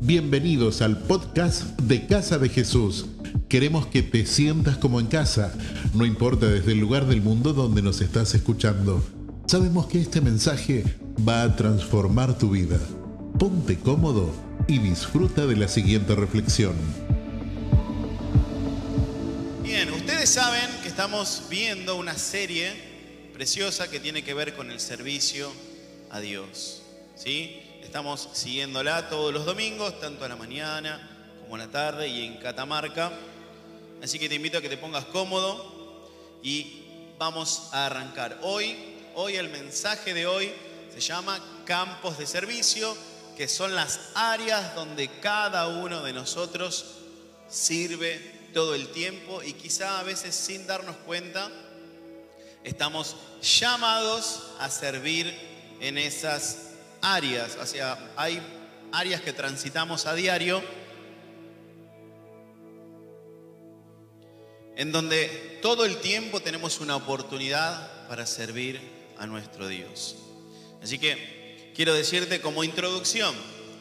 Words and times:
Bienvenidos 0.00 0.80
al 0.80 0.96
podcast 0.96 1.62
de 1.80 2.06
Casa 2.06 2.38
de 2.38 2.48
Jesús. 2.48 3.06
Queremos 3.48 3.88
que 3.88 4.02
te 4.02 4.26
sientas 4.26 4.78
como 4.78 5.00
en 5.00 5.08
casa, 5.08 5.52
no 5.92 6.06
importa 6.06 6.46
desde 6.46 6.72
el 6.72 6.78
lugar 6.78 7.06
del 7.06 7.20
mundo 7.20 7.52
donde 7.52 7.82
nos 7.82 8.00
estás 8.00 8.32
escuchando. 8.34 9.04
Sabemos 9.46 9.86
que 9.86 10.00
este 10.00 10.20
mensaje 10.20 10.84
va 11.28 11.42
a 11.42 11.56
transformar 11.56 12.38
tu 12.38 12.50
vida. 12.50 12.78
Ponte 13.40 13.76
cómodo 13.76 14.32
y 14.68 14.78
disfruta 14.78 15.46
de 15.46 15.56
la 15.56 15.66
siguiente 15.66 16.14
reflexión. 16.14 16.74
Bien, 19.64 19.92
ustedes 19.92 20.30
saben 20.30 20.70
que 20.82 20.88
estamos 20.88 21.42
viendo 21.50 21.96
una 21.96 22.14
serie 22.14 22.70
preciosa 23.34 23.90
que 23.90 23.98
tiene 23.98 24.22
que 24.22 24.32
ver 24.32 24.54
con 24.54 24.70
el 24.70 24.78
servicio 24.78 25.50
a 26.10 26.20
Dios. 26.20 26.82
¿Sí? 27.16 27.67
Estamos 27.88 28.28
siguiéndola 28.34 29.08
todos 29.08 29.32
los 29.32 29.46
domingos, 29.46 29.98
tanto 29.98 30.22
a 30.22 30.28
la 30.28 30.36
mañana 30.36 31.08
como 31.40 31.54
a 31.54 31.58
la 31.58 31.68
tarde 31.68 32.06
y 32.06 32.26
en 32.26 32.36
Catamarca. 32.36 33.10
Así 34.02 34.18
que 34.18 34.28
te 34.28 34.34
invito 34.34 34.58
a 34.58 34.60
que 34.60 34.68
te 34.68 34.76
pongas 34.76 35.06
cómodo 35.06 36.06
y 36.42 36.82
vamos 37.16 37.70
a 37.72 37.86
arrancar. 37.86 38.40
Hoy, 38.42 38.76
hoy 39.14 39.36
el 39.36 39.48
mensaje 39.48 40.12
de 40.12 40.26
hoy 40.26 40.52
se 40.92 41.00
llama 41.00 41.42
campos 41.64 42.18
de 42.18 42.26
servicio, 42.26 42.94
que 43.38 43.48
son 43.48 43.74
las 43.74 44.10
áreas 44.14 44.74
donde 44.74 45.08
cada 45.22 45.68
uno 45.68 46.02
de 46.02 46.12
nosotros 46.12 46.84
sirve 47.48 48.50
todo 48.52 48.74
el 48.74 48.88
tiempo 48.88 49.42
y 49.42 49.54
quizá 49.54 49.98
a 49.98 50.02
veces 50.02 50.34
sin 50.34 50.66
darnos 50.66 50.96
cuenta 51.06 51.50
estamos 52.64 53.16
llamados 53.40 54.42
a 54.58 54.68
servir 54.68 55.34
en 55.80 55.96
esas 55.96 56.67
áreas, 57.02 57.56
hay 58.16 58.40
áreas 58.92 59.20
que 59.20 59.32
transitamos 59.32 60.06
a 60.06 60.14
diario 60.14 60.62
en 64.76 64.92
donde 64.92 65.58
todo 65.60 65.84
el 65.84 65.98
tiempo 65.98 66.40
tenemos 66.40 66.80
una 66.80 66.96
oportunidad 66.96 68.06
para 68.08 68.26
servir 68.26 68.80
a 69.18 69.26
nuestro 69.26 69.66
Dios. 69.66 70.16
Así 70.82 70.98
que 70.98 71.72
quiero 71.74 71.94
decirte 71.94 72.40
como 72.40 72.62
introducción, 72.62 73.34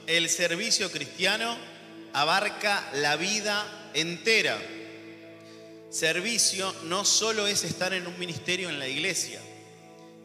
el 0.08 0.28
servicio 0.30 0.92
cristiano 0.92 1.56
abarca 2.14 2.90
la 2.96 3.16
vida 3.16 3.92
entera. 3.94 4.58
Servicio 5.92 6.74
no 6.86 7.06
solo 7.06 7.46
es 7.46 7.64
estar 7.64 7.94
en 7.94 8.08
un 8.08 8.18
ministerio 8.18 8.70
en 8.70 8.80
la 8.80 8.88
iglesia, 8.88 9.40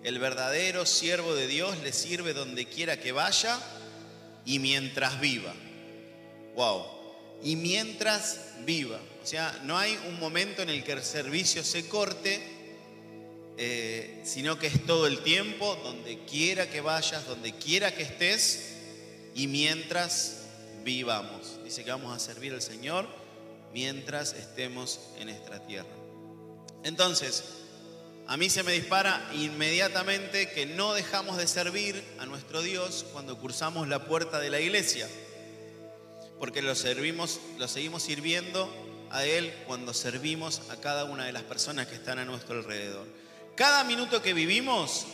el 0.04 0.18
verdadero 0.18 0.84
siervo 0.84 1.34
de 1.34 1.46
Dios 1.46 1.78
le 1.82 1.92
sirve 1.92 2.34
donde 2.34 2.66
quiera 2.66 2.98
que 2.98 3.12
vaya 3.12 3.58
y 4.44 4.58
mientras 4.58 5.20
viva. 5.20 5.54
Wow. 6.56 6.86
Y 7.42 7.56
mientras 7.56 8.40
viva. 8.64 9.00
O 9.22 9.26
sea, 9.26 9.60
no 9.64 9.78
hay 9.78 9.98
un 10.08 10.18
momento 10.18 10.62
en 10.62 10.70
el 10.70 10.82
que 10.82 10.92
el 10.92 11.02
servicio 11.02 11.62
se 11.62 11.88
corte, 11.88 12.40
eh, 13.56 14.22
sino 14.24 14.58
que 14.58 14.66
es 14.66 14.84
todo 14.86 15.06
el 15.06 15.22
tiempo, 15.22 15.78
donde 15.82 16.24
quiera 16.24 16.68
que 16.68 16.80
vayas, 16.80 17.26
donde 17.26 17.52
quiera 17.52 17.94
que 17.94 18.02
estés, 18.02 18.72
y 19.34 19.46
mientras 19.46 20.42
vivamos. 20.84 21.62
Dice 21.64 21.84
que 21.84 21.90
vamos 21.90 22.14
a 22.14 22.18
servir 22.18 22.52
al 22.52 22.62
Señor 22.62 23.06
mientras 23.72 24.32
estemos 24.34 25.00
en 25.18 25.28
esta 25.28 25.64
tierra. 25.66 25.88
Entonces, 26.84 27.44
a 28.32 28.38
mí 28.38 28.48
se 28.48 28.62
me 28.62 28.72
dispara 28.72 29.28
inmediatamente 29.34 30.48
que 30.48 30.64
no 30.64 30.94
dejamos 30.94 31.36
de 31.36 31.46
servir 31.46 32.02
a 32.18 32.24
nuestro 32.24 32.62
Dios 32.62 33.04
cuando 33.12 33.36
cursamos 33.36 33.88
la 33.88 34.06
puerta 34.06 34.40
de 34.40 34.48
la 34.48 34.58
iglesia, 34.58 35.06
porque 36.38 36.62
lo 36.62 36.74
servimos, 36.74 37.40
lo 37.58 37.68
seguimos 37.68 38.04
sirviendo 38.04 38.74
a 39.10 39.26
Él 39.26 39.52
cuando 39.66 39.92
servimos 39.92 40.62
a 40.70 40.76
cada 40.76 41.04
una 41.04 41.26
de 41.26 41.32
las 41.32 41.42
personas 41.42 41.88
que 41.88 41.94
están 41.94 42.18
a 42.18 42.24
nuestro 42.24 42.60
alrededor. 42.60 43.06
Cada 43.54 43.84
minuto 43.84 44.22
que 44.22 44.32
vivimos 44.32 45.04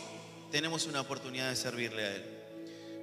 tenemos 0.49 0.85
una 0.85 1.01
oportunidad 1.01 1.49
de 1.49 1.57
servirle 1.57 2.05
a 2.05 2.15
Él 2.15 2.23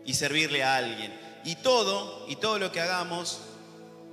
y 0.06 0.14
servirle 0.14 0.62
a 0.62 0.76
alguien. 0.76 1.12
Y 1.44 1.56
todo, 1.56 2.24
y 2.26 2.36
todo 2.36 2.58
lo 2.58 2.72
que 2.72 2.80
hagamos 2.80 3.40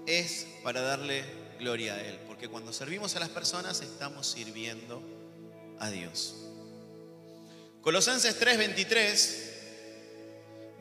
es 0.05 0.47
para 0.65 0.81
darle 0.81 1.23
gloria 1.59 1.93
a 1.93 2.01
Él, 2.01 2.19
porque 2.27 2.49
cuando 2.49 2.73
servimos 2.73 3.15
a 3.15 3.21
las 3.21 3.29
personas 3.29 3.79
estamos 3.79 4.27
sirviendo 4.27 5.01
a 5.83 5.91
Dios. 5.91 6.35
Colosenses 7.81 8.39
3:23 8.39 9.51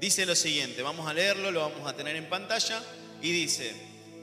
dice 0.00 0.26
lo 0.26 0.34
siguiente, 0.34 0.82
vamos 0.82 1.08
a 1.08 1.14
leerlo, 1.14 1.50
lo 1.50 1.60
vamos 1.60 1.88
a 1.88 1.96
tener 1.96 2.16
en 2.16 2.28
pantalla, 2.28 2.82
y 3.20 3.32
dice, 3.32 3.74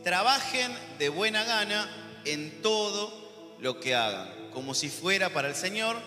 trabajen 0.04 0.72
de 0.98 1.10
buena 1.10 1.44
gana 1.44 2.22
en 2.26 2.62
todo 2.62 3.58
lo 3.60 3.80
que 3.80 3.96
hagan, 3.96 4.50
como 4.52 4.74
si 4.74 4.90
fuera 4.90 5.34
para 5.34 5.48
el 5.48 5.56
Señor 5.56 5.98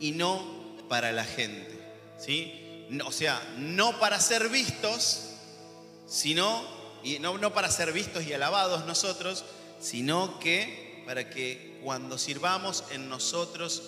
y 0.00 0.12
no 0.12 0.76
para 0.88 1.12
la 1.12 1.24
gente. 1.24 1.78
¿sí? 2.18 2.58
o 3.04 3.12
sea, 3.12 3.40
no 3.56 3.98
para 3.98 4.20
ser 4.20 4.48
vistos, 4.48 5.30
sino, 6.06 6.62
y 7.02 7.18
no, 7.18 7.38
no 7.38 7.54
para 7.54 7.70
ser 7.70 7.92
vistos 7.92 8.24
y 8.24 8.32
alabados 8.32 8.86
nosotros, 8.86 9.44
sino 9.80 10.38
que 10.38 11.02
para 11.06 11.30
que 11.30 11.80
cuando 11.82 12.18
sirvamos 12.18 12.84
en 12.90 13.08
nosotros 13.08 13.82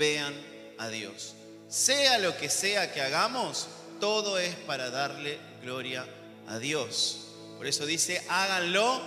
vean 0.00 0.34
a 0.78 0.88
Dios. 0.88 1.34
Sea 1.68 2.18
lo 2.18 2.36
que 2.38 2.48
sea 2.48 2.92
que 2.92 3.02
hagamos, 3.02 3.68
todo 4.00 4.38
es 4.38 4.54
para 4.54 4.90
darle 4.90 5.38
gloria 5.62 6.06
a 6.48 6.58
Dios. 6.58 7.28
Por 7.58 7.66
eso 7.66 7.84
dice, 7.84 8.24
háganlo 8.28 9.00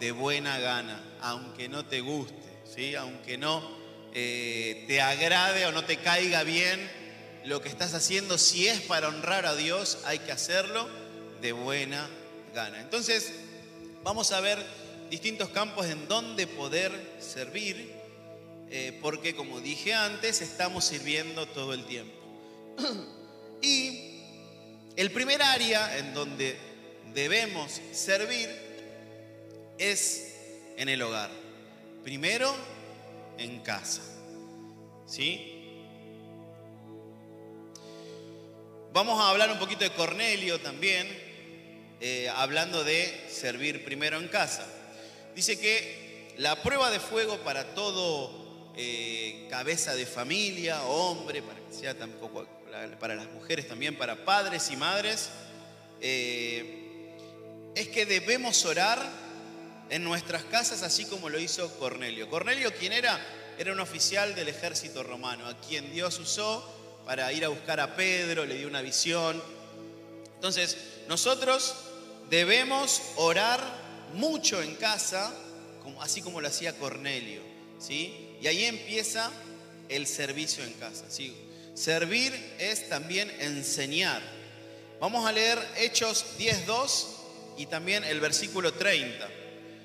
de 0.00 0.10
buena 0.10 0.58
gana, 0.58 1.00
aunque 1.20 1.68
no 1.68 1.86
te 1.86 2.00
guste, 2.00 2.34
¿sí? 2.74 2.96
aunque 2.96 3.38
no 3.38 3.62
eh, 4.14 4.84
te 4.88 5.00
agrade 5.00 5.64
o 5.66 5.72
no 5.72 5.84
te 5.84 5.98
caiga 5.98 6.42
bien 6.42 6.90
lo 7.44 7.62
que 7.62 7.68
estás 7.68 7.94
haciendo, 7.94 8.36
si 8.36 8.66
es 8.66 8.80
para 8.80 9.08
honrar 9.08 9.46
a 9.46 9.54
Dios, 9.54 9.98
hay 10.04 10.18
que 10.18 10.32
hacerlo 10.32 10.88
de 11.40 11.52
buena 11.52 12.08
gana. 12.52 12.80
Entonces, 12.80 13.32
vamos 14.02 14.32
a 14.32 14.40
ver 14.40 14.58
distintos 15.08 15.50
campos 15.50 15.86
en 15.86 16.08
donde 16.08 16.48
poder 16.48 16.92
servir 17.20 18.01
eh, 18.74 18.98
porque 19.02 19.36
como 19.36 19.60
dije 19.60 19.92
antes, 19.92 20.40
estamos 20.40 20.86
sirviendo 20.86 21.44
todo 21.44 21.74
el 21.74 21.84
tiempo. 21.84 22.14
y 23.62 24.22
el 24.96 25.10
primer 25.10 25.42
área 25.42 25.98
en 25.98 26.14
donde 26.14 26.56
debemos 27.12 27.82
servir 27.92 28.48
es 29.76 30.36
en 30.78 30.88
el 30.88 31.02
hogar. 31.02 31.30
Primero, 32.02 32.54
en 33.36 33.60
casa. 33.60 34.00
¿Sí? 35.06 35.76
Vamos 38.94 39.20
a 39.20 39.28
hablar 39.28 39.50
un 39.52 39.58
poquito 39.58 39.84
de 39.84 39.92
Cornelio 39.92 40.60
también, 40.60 41.06
eh, 42.00 42.30
hablando 42.34 42.84
de 42.84 43.26
servir 43.28 43.84
primero 43.84 44.16
en 44.16 44.28
casa. 44.28 44.66
Dice 45.34 45.60
que 45.60 46.32
la 46.38 46.62
prueba 46.62 46.90
de 46.90 47.00
fuego 47.00 47.36
para 47.40 47.74
todo 47.74 48.41
eh, 48.76 49.46
cabeza 49.50 49.94
de 49.94 50.06
familia, 50.06 50.82
hombre, 50.84 51.42
para 51.42 51.60
que 51.60 51.72
sea 51.72 51.96
tampoco 51.96 52.46
para 52.98 53.14
las 53.14 53.30
mujeres 53.30 53.68
también, 53.68 53.96
para 53.96 54.24
padres 54.24 54.70
y 54.70 54.76
madres, 54.76 55.28
eh, 56.00 57.12
es 57.74 57.88
que 57.88 58.06
debemos 58.06 58.64
orar 58.64 58.98
en 59.90 60.02
nuestras 60.04 60.44
casas 60.44 60.82
así 60.82 61.04
como 61.04 61.28
lo 61.28 61.38
hizo 61.38 61.70
Cornelio. 61.78 62.30
Cornelio, 62.30 62.72
¿quién 62.78 62.92
era? 62.92 63.20
Era 63.58 63.72
un 63.72 63.80
oficial 63.80 64.34
del 64.34 64.48
ejército 64.48 65.02
romano, 65.02 65.46
a 65.46 65.60
quien 65.60 65.92
Dios 65.92 66.18
usó 66.18 66.66
para 67.04 67.32
ir 67.32 67.44
a 67.44 67.48
buscar 67.48 67.80
a 67.80 67.94
Pedro, 67.94 68.46
le 68.46 68.56
dio 68.56 68.68
una 68.68 68.80
visión. 68.80 69.42
Entonces, 70.34 70.78
nosotros 71.08 71.74
debemos 72.30 73.02
orar 73.16 73.60
mucho 74.14 74.62
en 74.62 74.74
casa, 74.76 75.32
así 76.00 76.22
como 76.22 76.40
lo 76.40 76.48
hacía 76.48 76.78
Cornelio. 76.78 77.42
¿sí? 77.78 78.31
Y 78.42 78.48
ahí 78.48 78.64
empieza 78.64 79.30
el 79.88 80.06
servicio 80.06 80.64
en 80.64 80.72
casa. 80.74 81.04
¿sí? 81.08 81.32
Servir 81.74 82.34
es 82.58 82.88
también 82.88 83.30
enseñar. 83.38 84.20
Vamos 85.00 85.24
a 85.26 85.32
leer 85.32 85.58
Hechos 85.76 86.24
10.2 86.38 87.06
y 87.56 87.66
también 87.66 88.02
el 88.02 88.18
versículo 88.18 88.72
30. 88.72 89.28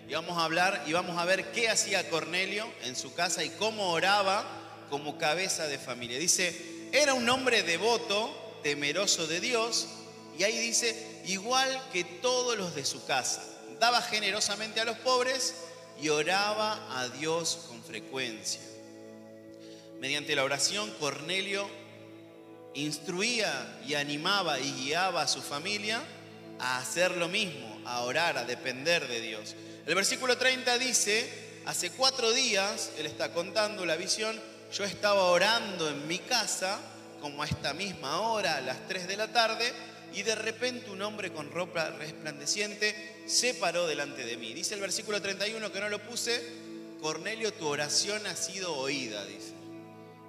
Y 0.09 0.13
vamos 0.13 0.37
a 0.39 0.45
hablar 0.45 0.83
y 0.87 0.93
vamos 0.93 1.17
a 1.19 1.25
ver 1.25 1.51
qué 1.51 1.69
hacía 1.69 2.09
Cornelio 2.09 2.67
en 2.83 2.95
su 2.95 3.13
casa 3.13 3.43
y 3.43 3.49
cómo 3.51 3.91
oraba 3.91 4.43
como 4.89 5.19
cabeza 5.19 5.67
de 5.67 5.77
familia. 5.77 6.17
Dice, 6.17 6.89
era 6.91 7.13
un 7.13 7.29
hombre 7.29 7.61
devoto, 7.61 8.59
temeroso 8.63 9.27
de 9.27 9.39
Dios, 9.39 9.87
y 10.39 10.43
ahí 10.43 10.57
dice, 10.57 11.21
igual 11.25 11.69
que 11.93 12.03
todos 12.03 12.57
los 12.57 12.73
de 12.73 12.85
su 12.85 13.05
casa. 13.05 13.43
Daba 13.79 14.01
generosamente 14.01 14.79
a 14.79 14.85
los 14.85 14.97
pobres 14.97 15.53
y 16.01 16.09
oraba 16.09 16.99
a 16.99 17.09
Dios 17.09 17.65
con 17.67 17.76
frecuencia. 17.87 18.61
Mediante 19.99 20.35
la 20.35 20.43
oración, 20.43 20.91
Cornelio 20.99 21.67
instruía 22.75 23.79
y 23.87 23.95
animaba 23.95 24.59
y 24.59 24.71
guiaba 24.71 25.23
a 25.23 25.27
su 25.27 25.41
familia 25.41 26.03
a 26.59 26.77
hacer 26.77 27.17
lo 27.17 27.27
mismo, 27.27 27.81
a 27.85 28.01
orar, 28.01 28.37
a 28.37 28.45
depender 28.45 29.07
de 29.07 29.21
Dios. 29.21 29.55
El 29.85 29.95
versículo 29.95 30.37
30 30.37 30.77
dice, 30.77 31.27
hace 31.65 31.91
cuatro 31.91 32.31
días, 32.33 32.91
él 32.97 33.05
está 33.05 33.33
contando 33.33 33.85
la 33.85 33.95
visión, 33.95 34.39
yo 34.71 34.83
estaba 34.83 35.23
orando 35.23 35.89
en 35.89 36.07
mi 36.07 36.19
casa, 36.19 36.79
como 37.21 37.41
a 37.41 37.47
esta 37.47 37.73
misma 37.73 38.21
hora, 38.21 38.57
a 38.57 38.61
las 38.61 38.87
3 38.87 39.07
de 39.07 39.17
la 39.17 39.31
tarde, 39.31 39.71
y 40.13 40.23
de 40.23 40.35
repente 40.35 40.91
un 40.91 41.01
hombre 41.01 41.31
con 41.31 41.51
ropa 41.51 41.89
resplandeciente 41.91 43.23
se 43.25 43.53
paró 43.55 43.87
delante 43.87 44.25
de 44.25 44.37
mí. 44.37 44.53
Dice 44.53 44.75
el 44.75 44.81
versículo 44.81 45.21
31 45.21 45.71
que 45.71 45.79
no 45.79 45.89
lo 45.89 45.99
puse, 45.99 46.66
Cornelio, 47.07 47.53
tu 47.53 47.65
oración 47.65 48.27
ha 48.27 48.35
sido 48.35 48.75
oída, 48.75 49.23
dice. 49.23 49.53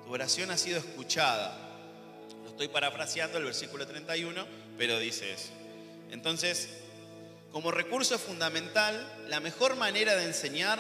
Tu 0.05 0.13
oración 0.13 0.53
ha 0.53 0.57
sido 0.57 0.79
escuchada. 0.79 1.59
Lo 2.45 2.51
estoy 2.51 2.69
parafraseando 2.69 3.37
el 3.37 3.43
versículo 3.43 3.85
31, 3.85 4.47
pero 4.77 5.01
dice 5.01 5.33
eso. 5.33 5.49
Entonces, 6.13 6.69
como 7.51 7.73
recurso 7.73 8.17
fundamental, 8.17 8.95
la 9.27 9.41
mejor 9.41 9.75
manera 9.75 10.15
de 10.15 10.27
enseñar 10.27 10.79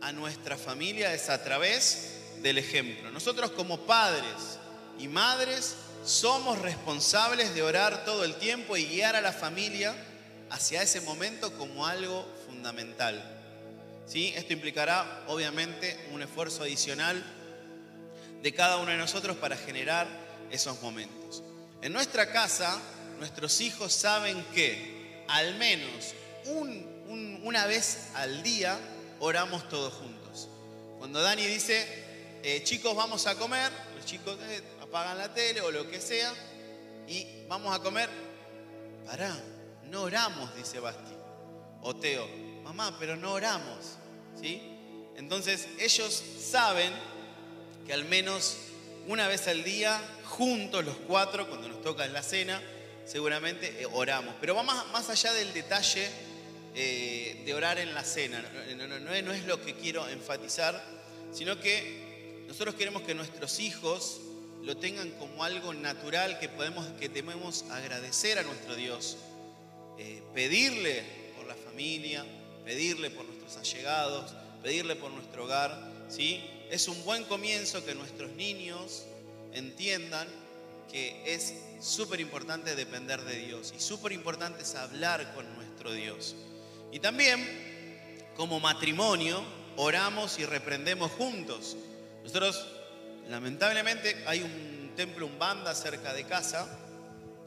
a 0.00 0.10
nuestra 0.10 0.56
familia 0.56 1.14
es 1.14 1.30
a 1.30 1.44
través 1.44 2.22
del 2.42 2.58
ejemplo. 2.58 3.12
Nosotros 3.12 3.52
como 3.52 3.78
padres 3.82 4.58
y 4.98 5.06
madres 5.06 5.76
somos 6.04 6.58
responsables 6.58 7.54
de 7.54 7.62
orar 7.62 8.04
todo 8.04 8.24
el 8.24 8.34
tiempo 8.34 8.76
y 8.76 8.84
guiar 8.84 9.14
a 9.14 9.20
la 9.20 9.32
familia 9.32 9.94
hacia 10.50 10.82
ese 10.82 11.00
momento 11.02 11.56
como 11.56 11.86
algo 11.86 12.26
fundamental. 12.48 13.37
¿Sí? 14.08 14.32
Esto 14.34 14.54
implicará 14.54 15.24
obviamente 15.26 16.08
un 16.12 16.22
esfuerzo 16.22 16.62
adicional 16.62 17.22
de 18.42 18.54
cada 18.54 18.78
uno 18.78 18.90
de 18.90 18.96
nosotros 18.96 19.36
para 19.36 19.54
generar 19.54 20.08
esos 20.50 20.80
momentos. 20.80 21.42
En 21.82 21.92
nuestra 21.92 22.32
casa, 22.32 22.80
nuestros 23.18 23.60
hijos 23.60 23.92
saben 23.92 24.42
que 24.54 25.24
al 25.28 25.56
menos 25.56 26.14
una 27.42 27.66
vez 27.66 28.08
al 28.14 28.42
día 28.42 28.78
oramos 29.20 29.68
todos 29.68 29.92
juntos. 29.92 30.48
Cuando 30.98 31.20
Dani 31.20 31.44
dice, 31.44 31.86
eh, 32.42 32.62
chicos, 32.64 32.96
vamos 32.96 33.26
a 33.26 33.34
comer, 33.34 33.70
los 33.94 34.06
chicos 34.06 34.38
eh, 34.48 34.62
apagan 34.80 35.18
la 35.18 35.34
tele 35.34 35.60
o 35.60 35.70
lo 35.70 35.88
que 35.90 36.00
sea 36.00 36.32
y 37.06 37.44
vamos 37.46 37.74
a 37.74 37.82
comer. 37.82 38.08
Pará, 39.04 39.36
no 39.84 40.02
oramos, 40.02 40.54
dice 40.56 40.80
Basti. 40.80 41.12
O 41.82 41.94
Teo, 41.94 42.47
mamá, 42.68 42.94
pero 42.98 43.16
no 43.16 43.32
oramos. 43.32 43.96
¿Sí? 44.40 44.60
Entonces 45.16 45.66
ellos 45.80 46.22
saben 46.40 46.92
que 47.86 47.94
al 47.94 48.04
menos 48.04 48.58
una 49.06 49.26
vez 49.26 49.48
al 49.48 49.64
día, 49.64 49.98
juntos 50.24 50.84
los 50.84 50.96
cuatro, 51.06 51.48
cuando 51.48 51.66
nos 51.68 51.80
toca 51.82 52.04
en 52.04 52.12
la 52.12 52.22
cena, 52.22 52.60
seguramente 53.06 53.80
eh, 53.80 53.86
oramos. 53.90 54.34
Pero 54.38 54.54
va 54.54 54.62
más, 54.62 55.08
allá 55.08 55.32
del 55.32 55.52
detalle 55.54 56.10
eh, 56.74 57.42
de 57.46 57.54
orar 57.54 57.78
en 57.78 57.94
la 57.94 58.04
cena. 58.04 58.44
No, 58.76 59.32
es 59.32 59.44
lo 59.46 59.62
que 59.62 59.74
quiero 59.74 60.06
enfatizar, 60.08 60.84
sino 61.32 61.58
que 61.58 62.44
nosotros 62.46 62.74
queremos 62.74 63.02
que 63.02 63.14
nuestros 63.14 63.60
hijos 63.60 64.20
lo 64.62 64.76
tengan 64.76 65.10
como 65.12 65.42
algo 65.42 65.72
natural 65.72 66.38
que, 66.38 66.50
podemos, 66.50 66.86
que 67.00 67.08
debemos 67.08 67.64
agradecer 67.70 68.38
a 68.38 68.42
nuestro 68.42 68.74
Dios. 68.76 69.16
Eh, 69.98 70.22
pedirle 70.34 71.02
por 71.34 71.46
la 71.46 71.54
familia, 71.56 72.26
pedirle 72.68 73.08
por 73.08 73.24
nuestros 73.24 73.56
allegados, 73.56 74.34
pedirle 74.62 74.94
por 74.94 75.10
nuestro 75.10 75.44
hogar. 75.44 75.90
¿sí? 76.10 76.44
Es 76.68 76.86
un 76.86 77.02
buen 77.02 77.24
comienzo 77.24 77.82
que 77.82 77.94
nuestros 77.94 78.30
niños 78.32 79.06
entiendan 79.54 80.28
que 80.92 81.22
es 81.24 81.54
súper 81.80 82.20
importante 82.20 82.76
depender 82.76 83.22
de 83.22 83.36
Dios 83.38 83.72
y 83.74 83.80
súper 83.80 84.12
importante 84.12 84.64
es 84.64 84.74
hablar 84.74 85.32
con 85.34 85.46
nuestro 85.56 85.92
Dios. 85.92 86.36
Y 86.92 86.98
también, 86.98 87.42
como 88.36 88.60
matrimonio, 88.60 89.42
oramos 89.76 90.38
y 90.38 90.44
reprendemos 90.44 91.10
juntos. 91.12 91.74
Nosotros, 92.22 92.66
lamentablemente, 93.30 94.14
hay 94.26 94.42
un 94.42 94.92
templo, 94.94 95.24
un 95.24 95.38
banda 95.38 95.74
cerca 95.74 96.12
de 96.12 96.24
casa, 96.24 96.68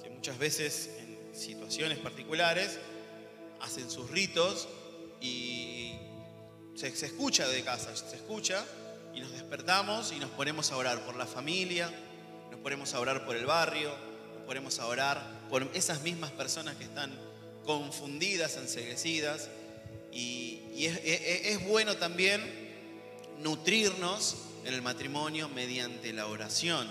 que 0.01 0.09
muchas 0.09 0.39
veces 0.39 0.89
en 0.97 1.35
situaciones 1.35 1.99
particulares 1.99 2.79
hacen 3.59 3.91
sus 3.91 4.09
ritos 4.09 4.67
y 5.21 5.93
se, 6.75 6.87
escucha 6.87 7.47
de 7.47 7.63
casa, 7.63 7.95
se 7.95 8.15
escucha 8.15 8.65
y 9.13 9.19
nos 9.19 9.31
despertamos 9.31 10.11
y 10.11 10.19
nos 10.19 10.31
ponemos 10.31 10.71
a 10.71 10.77
orar 10.77 11.05
por 11.05 11.15
la 11.15 11.27
familia, 11.27 11.91
nos 12.49 12.59
ponemos 12.59 12.93
a 12.93 12.99
orar 12.99 13.25
por 13.25 13.35
el 13.35 13.45
barrio, 13.45 13.93
nos 14.35 14.43
ponemos 14.45 14.79
a 14.79 14.87
orar 14.87 15.21
por 15.49 15.69
esas 15.73 16.01
mismas 16.01 16.31
personas 16.31 16.75
que 16.75 16.83
están 16.83 17.11
confundidas, 17.65 18.57
enseguecidas. 18.57 19.49
Y, 20.11 20.57
es, 20.75 21.63
bueno 21.67 21.95
también 21.97 22.41
nutrirnos 23.39 24.37
en 24.65 24.73
el 24.73 24.81
matrimonio 24.81 25.49
mediante 25.49 26.11
la 26.13 26.25
oración. 26.25 26.87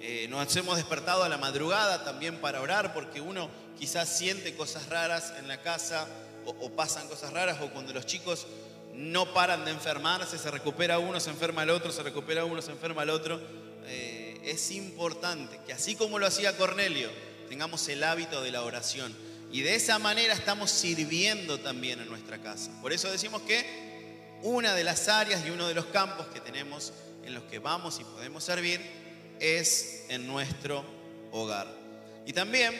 Eh, 0.00 0.26
nos 0.28 0.54
hemos 0.54 0.76
despertado 0.76 1.24
a 1.24 1.28
la 1.28 1.38
madrugada 1.38 2.04
también 2.04 2.40
para 2.40 2.60
orar 2.60 2.94
porque 2.94 3.20
uno 3.20 3.50
quizás 3.78 4.16
siente 4.16 4.54
cosas 4.54 4.88
raras 4.88 5.32
en 5.38 5.48
la 5.48 5.62
casa 5.62 6.06
o, 6.46 6.70
pasan 6.70 7.08
cosas 7.08 7.32
raras 7.32 7.58
o 7.60 7.70
cuando 7.70 7.92
los 7.92 8.06
chicos 8.06 8.46
no 8.94 9.34
paran 9.34 9.64
de 9.64 9.72
enfermarse, 9.72 10.38
se 10.38 10.50
recupera 10.50 10.98
uno, 10.98 11.20
se 11.20 11.30
enferma 11.30 11.64
el 11.64 11.70
otro, 11.70 11.92
se 11.92 12.02
recupera 12.02 12.44
uno, 12.44 12.62
se 12.62 12.70
enferma 12.70 13.02
el 13.02 13.10
otro. 13.10 13.40
Eh, 13.86 14.40
es 14.44 14.70
importante 14.70 15.60
que 15.66 15.72
así 15.72 15.96
como 15.96 16.18
lo 16.18 16.26
hacía 16.26 16.56
Cornelio, 16.56 17.10
tengamos 17.48 17.86
el 17.88 18.02
hábito 18.02 18.42
de 18.42 18.52
la 18.52 18.62
oración. 18.62 19.14
Y 19.52 19.60
de 19.60 19.74
esa 19.74 19.98
manera 19.98 20.34
estamos 20.34 20.70
sirviendo 20.70 21.58
también 21.60 22.00
en 22.00 22.08
nuestra 22.08 22.38
casa. 22.38 22.70
Por 22.80 22.92
eso 22.92 23.10
decimos 23.10 23.42
que 23.42 23.86
una 24.42 24.74
de 24.74 24.84
las 24.84 25.08
áreas 25.08 25.44
y 25.46 25.50
uno 25.50 25.68
de 25.68 25.74
los 25.74 25.86
campos 25.86 26.26
que 26.28 26.40
tenemos 26.40 26.92
en 27.24 27.34
los 27.34 27.44
que 27.44 27.58
vamos 27.58 27.98
y 28.00 28.04
podemos 28.04 28.44
servir 28.44 28.80
es 29.40 30.04
en 30.08 30.26
nuestro 30.26 30.84
hogar. 31.32 31.68
Y 32.26 32.32
también, 32.32 32.74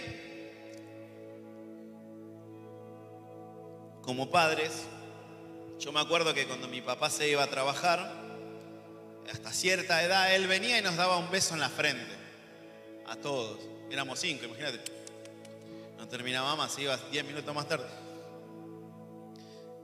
como 4.06 4.30
padres, 4.30 4.70
yo 5.80 5.92
me 5.92 6.00
acuerdo 6.00 6.32
que 6.32 6.46
cuando 6.46 6.68
mi 6.68 6.80
papá 6.80 7.10
se 7.10 7.28
iba 7.28 7.42
a 7.42 7.48
trabajar, 7.48 8.10
hasta 9.30 9.52
cierta 9.52 10.02
edad, 10.02 10.32
él 10.34 10.46
venía 10.46 10.78
y 10.78 10.82
nos 10.82 10.96
daba 10.96 11.18
un 11.18 11.28
beso 11.30 11.54
en 11.54 11.60
la 11.60 11.68
frente. 11.68 12.14
A 13.08 13.16
todos. 13.16 13.58
Éramos 13.90 14.20
cinco, 14.20 14.44
imagínate. 14.44 14.80
No 15.98 16.06
terminaba 16.08 16.54
más, 16.54 16.72
se 16.72 16.82
iba 16.82 16.96
diez 17.10 17.24
minutos 17.24 17.52
más 17.52 17.68
tarde. 17.68 17.86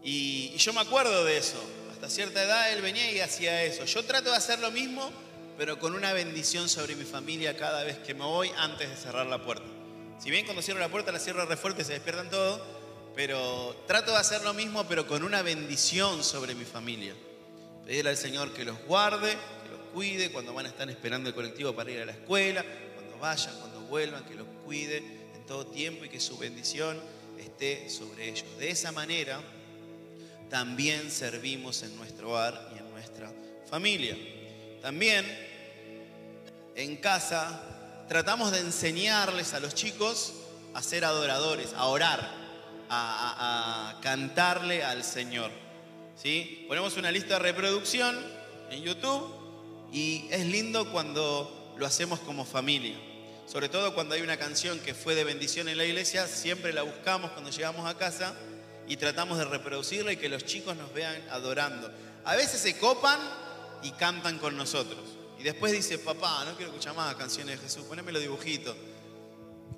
Y, 0.04 0.56
yo 0.56 0.72
me 0.72 0.80
acuerdo 0.80 1.24
de 1.24 1.36
eso. 1.36 1.62
Hasta 1.92 2.08
cierta 2.08 2.42
edad 2.42 2.72
él 2.72 2.80
venía 2.80 3.10
y 3.10 3.20
hacía 3.20 3.64
eso. 3.64 3.84
Yo 3.84 4.04
trato 4.04 4.30
de 4.30 4.36
hacer 4.36 4.60
lo 4.60 4.70
mismo, 4.70 5.10
pero 5.58 5.78
con 5.80 5.94
una 5.94 6.12
bendición 6.12 6.68
sobre 6.68 6.94
mi 6.94 7.04
familia 7.04 7.56
cada 7.56 7.82
vez 7.82 7.98
que 7.98 8.14
me 8.14 8.24
voy 8.24 8.50
antes 8.56 8.88
de 8.88 8.96
cerrar 8.96 9.26
la 9.26 9.42
puerta. 9.44 9.66
Si 10.20 10.30
bien 10.30 10.44
cuando 10.44 10.62
cierro 10.62 10.78
la 10.78 10.88
puerta 10.88 11.10
la 11.10 11.18
cierro 11.18 11.44
re 11.44 11.56
fuerte 11.56 11.84
se 11.84 11.94
despiertan 11.94 12.30
todos, 12.30 12.60
pero 13.14 13.76
trato 13.86 14.12
de 14.12 14.18
hacer 14.18 14.42
lo 14.42 14.54
mismo, 14.54 14.84
pero 14.88 15.06
con 15.06 15.22
una 15.22 15.42
bendición 15.42 16.24
sobre 16.24 16.54
mi 16.54 16.64
familia. 16.64 17.14
Pedirle 17.84 18.10
al 18.10 18.16
Señor 18.16 18.52
que 18.52 18.64
los 18.64 18.78
guarde, 18.84 19.30
que 19.30 19.70
los 19.70 19.80
cuide 19.92 20.32
cuando 20.32 20.54
van 20.54 20.66
a 20.66 20.68
estar 20.68 20.88
esperando 20.88 21.28
el 21.28 21.34
colectivo 21.34 21.74
para 21.74 21.90
ir 21.90 22.00
a 22.00 22.06
la 22.06 22.12
escuela, 22.12 22.64
cuando 22.94 23.18
vayan, 23.18 23.58
cuando 23.58 23.80
vuelvan, 23.82 24.24
que 24.24 24.34
los 24.34 24.46
cuide 24.64 24.98
en 25.34 25.44
todo 25.46 25.66
tiempo 25.66 26.04
y 26.04 26.08
que 26.08 26.20
su 26.20 26.38
bendición 26.38 26.98
esté 27.38 27.90
sobre 27.90 28.28
ellos. 28.28 28.46
De 28.58 28.70
esa 28.70 28.92
manera 28.92 29.40
también 30.48 31.10
servimos 31.10 31.82
en 31.82 31.96
nuestro 31.96 32.30
hogar 32.30 32.72
y 32.74 32.78
en 32.78 32.90
nuestra 32.90 33.32
familia. 33.68 34.16
También 34.80 35.26
en 36.74 36.96
casa 36.96 38.04
tratamos 38.08 38.52
de 38.52 38.60
enseñarles 38.60 39.54
a 39.54 39.60
los 39.60 39.74
chicos 39.74 40.34
a 40.74 40.82
ser 40.82 41.04
adoradores, 41.04 41.74
a 41.74 41.86
orar 41.86 42.41
a, 42.92 43.98
cantarle 44.02 44.84
al 44.84 45.04
Señor. 45.04 45.50
¿sí? 46.16 46.64
Ponemos 46.68 46.96
una 46.96 47.10
lista 47.10 47.34
de 47.34 47.40
reproducción 47.40 48.18
en 48.70 48.82
YouTube 48.82 49.32
y 49.92 50.26
es 50.30 50.46
lindo 50.46 50.90
cuando 50.92 51.74
lo 51.78 51.86
hacemos 51.86 52.20
como 52.20 52.44
familia. 52.44 52.96
Sobre 53.46 53.68
todo 53.68 53.94
cuando 53.94 54.14
hay 54.14 54.22
una 54.22 54.36
canción 54.36 54.78
que 54.80 54.94
fue 54.94 55.14
de 55.14 55.24
bendición 55.24 55.68
en 55.68 55.78
la 55.78 55.84
iglesia, 55.84 56.26
siempre 56.26 56.72
la 56.72 56.82
buscamos 56.82 57.32
cuando 57.32 57.50
llegamos 57.50 57.86
a 57.88 57.96
casa 57.96 58.34
y 58.86 58.96
tratamos 58.96 59.38
de 59.38 59.44
reproducirla 59.44 60.12
y 60.12 60.16
que 60.16 60.28
los 60.28 60.44
chicos 60.44 60.76
nos 60.76 60.92
vean 60.92 61.16
adorando. 61.30 61.90
A 62.24 62.36
veces 62.36 62.60
se 62.60 62.78
copan 62.78 63.18
y 63.82 63.90
cantan 63.92 64.38
con 64.38 64.56
nosotros. 64.56 65.00
Y 65.38 65.42
después 65.42 65.72
dice, 65.72 65.98
papá, 65.98 66.44
no 66.44 66.54
quiero 66.56 66.70
escuchar 66.70 66.94
más 66.94 67.14
canciones 67.16 67.58
de 67.58 67.66
Jesús, 67.66 67.84
poneme 67.84 68.12
los 68.12 68.22
dibujitos. 68.22 68.76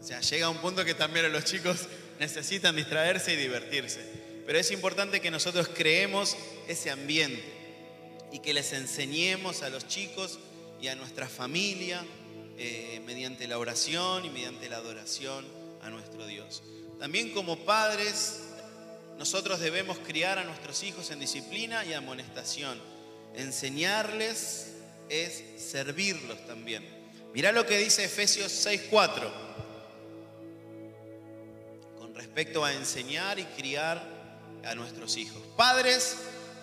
O 0.01 0.07
sea, 0.07 0.21
llega 0.21 0.51
un 0.51 0.59
punto 0.59 0.85
que 0.85 0.95
también 0.95 1.25
a 1.25 1.29
los 1.29 1.45
chicos 1.45 1.89
necesitan 2.19 2.77
distraerse 2.77 3.33
y 3.33 3.37
divertirse. 3.37 4.01
Pero 4.47 4.59
es 4.59 4.71
importante 4.71 5.21
que 5.21 5.31
nosotros 5.31 5.69
creemos 5.75 6.37
ese 6.69 6.91
ambiente 6.91 7.43
y 8.33 8.41
que 8.41 8.53
les 8.53 8.73
enseñemos 8.73 9.63
a 9.63 9.71
los 9.71 9.87
chicos 9.89 10.39
y 10.81 10.89
a 10.89 10.97
nuestra 10.97 11.29
familia 11.29 12.05
eh, 12.59 13.01
mediante 13.07 13.47
la 13.49 13.59
oración 13.59 14.25
y 14.25 14.31
mediante 14.31 14.69
la 14.69 14.77
adoración 14.77 15.47
a 15.83 15.91
nuestro 15.91 16.27
Dios. 16.27 16.63
También 16.99 17.31
como 17.33 17.59
padres, 17.65 18.41
nosotros 19.19 19.61
debemos 19.61 19.99
criar 19.99 20.39
a 20.39 20.45
nuestros 20.45 20.83
hijos 20.83 21.11
en 21.11 21.21
disciplina 21.21 21.85
y 21.85 21.93
amonestación. 21.93 22.79
Enseñarles 23.35 24.75
es 25.09 25.43
servirlos 25.57 26.45
también. 26.47 26.85
Mirá 27.33 27.51
lo 27.53 27.67
que 27.67 27.79
dice 27.79 28.05
Efesios 28.05 28.53
6:4 28.53 29.31
con 29.31 29.64
respecto 32.15 32.65
a 32.65 32.73
enseñar 32.73 33.39
y 33.39 33.45
criar 33.45 34.03
a 34.65 34.75
nuestros 34.75 35.17
hijos. 35.17 35.43
Padres, 35.57 36.17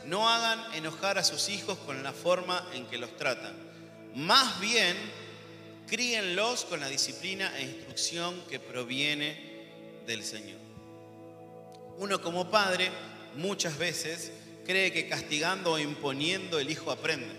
no 0.05 0.29
hagan 0.29 0.73
enojar 0.73 1.17
a 1.17 1.23
sus 1.23 1.49
hijos 1.49 1.77
con 1.79 2.01
la 2.03 2.13
forma 2.13 2.67
en 2.73 2.85
que 2.87 2.97
los 2.97 3.15
tratan. 3.17 3.53
Más 4.15 4.59
bien, 4.59 4.97
críenlos 5.87 6.65
con 6.65 6.79
la 6.79 6.87
disciplina 6.87 7.51
e 7.57 7.63
instrucción 7.63 8.41
que 8.49 8.59
proviene 8.59 9.51
del 10.05 10.23
Señor. 10.23 10.59
Uno 11.97 12.21
como 12.21 12.49
padre 12.49 12.89
muchas 13.35 13.77
veces 13.77 14.31
cree 14.65 14.91
que 14.91 15.07
castigando 15.07 15.73
o 15.73 15.79
imponiendo 15.79 16.59
el 16.59 16.69
hijo 16.69 16.91
aprende, 16.91 17.35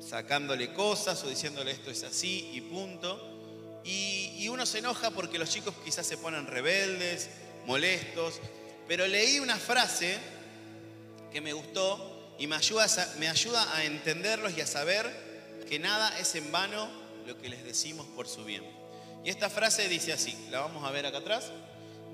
sacándole 0.00 0.72
cosas 0.72 1.22
o 1.24 1.28
diciéndole 1.28 1.70
esto 1.70 1.90
es 1.90 2.02
así 2.02 2.50
y 2.52 2.60
punto. 2.60 3.37
Y, 3.84 4.34
y 4.36 4.48
uno 4.48 4.66
se 4.66 4.78
enoja 4.78 5.10
porque 5.10 5.38
los 5.38 5.50
chicos 5.50 5.74
quizás 5.84 6.06
se 6.06 6.16
ponen 6.18 6.46
rebeldes, 6.46 7.28
molestos. 7.66 8.40
Pero 8.86 9.06
leí 9.06 9.38
una 9.38 9.56
frase 9.56 10.18
que 11.32 11.40
me 11.40 11.52
gustó 11.52 12.34
y 12.38 12.46
me 12.46 12.56
ayuda, 12.56 13.76
a, 13.76 13.84
entenderlos 13.84 14.56
y 14.56 14.60
a 14.60 14.66
saber 14.66 15.06
que 15.68 15.78
nada 15.78 16.18
es 16.18 16.34
en 16.34 16.50
vano 16.52 16.88
lo 17.26 17.36
que 17.38 17.48
les 17.48 17.64
decimos 17.64 18.06
por 18.16 18.28
su 18.28 18.44
bien. 18.44 18.64
Y 19.24 19.30
esta 19.30 19.50
frase 19.50 19.88
dice 19.88 20.12
así, 20.12 20.36
la 20.50 20.60
vamos 20.60 20.84
a 20.84 20.90
ver 20.90 21.04
acá 21.04 21.18
atrás. 21.18 21.50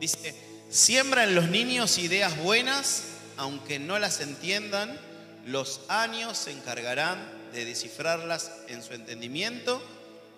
Dice, 0.01 0.35
siembra 0.71 1.27
los 1.27 1.49
niños 1.51 1.99
ideas 1.99 2.37
buenas, 2.39 3.05
aunque 3.37 3.79
no 3.79 3.99
las 3.99 4.21
entiendan, 4.21 4.99
los 5.47 5.83
años 5.89 6.39
se 6.39 6.53
encargarán 6.53 7.31
de 7.53 7.67
descifrarlas 7.67 8.51
en 8.69 8.83
su 8.83 8.95
entendimiento 8.95 9.81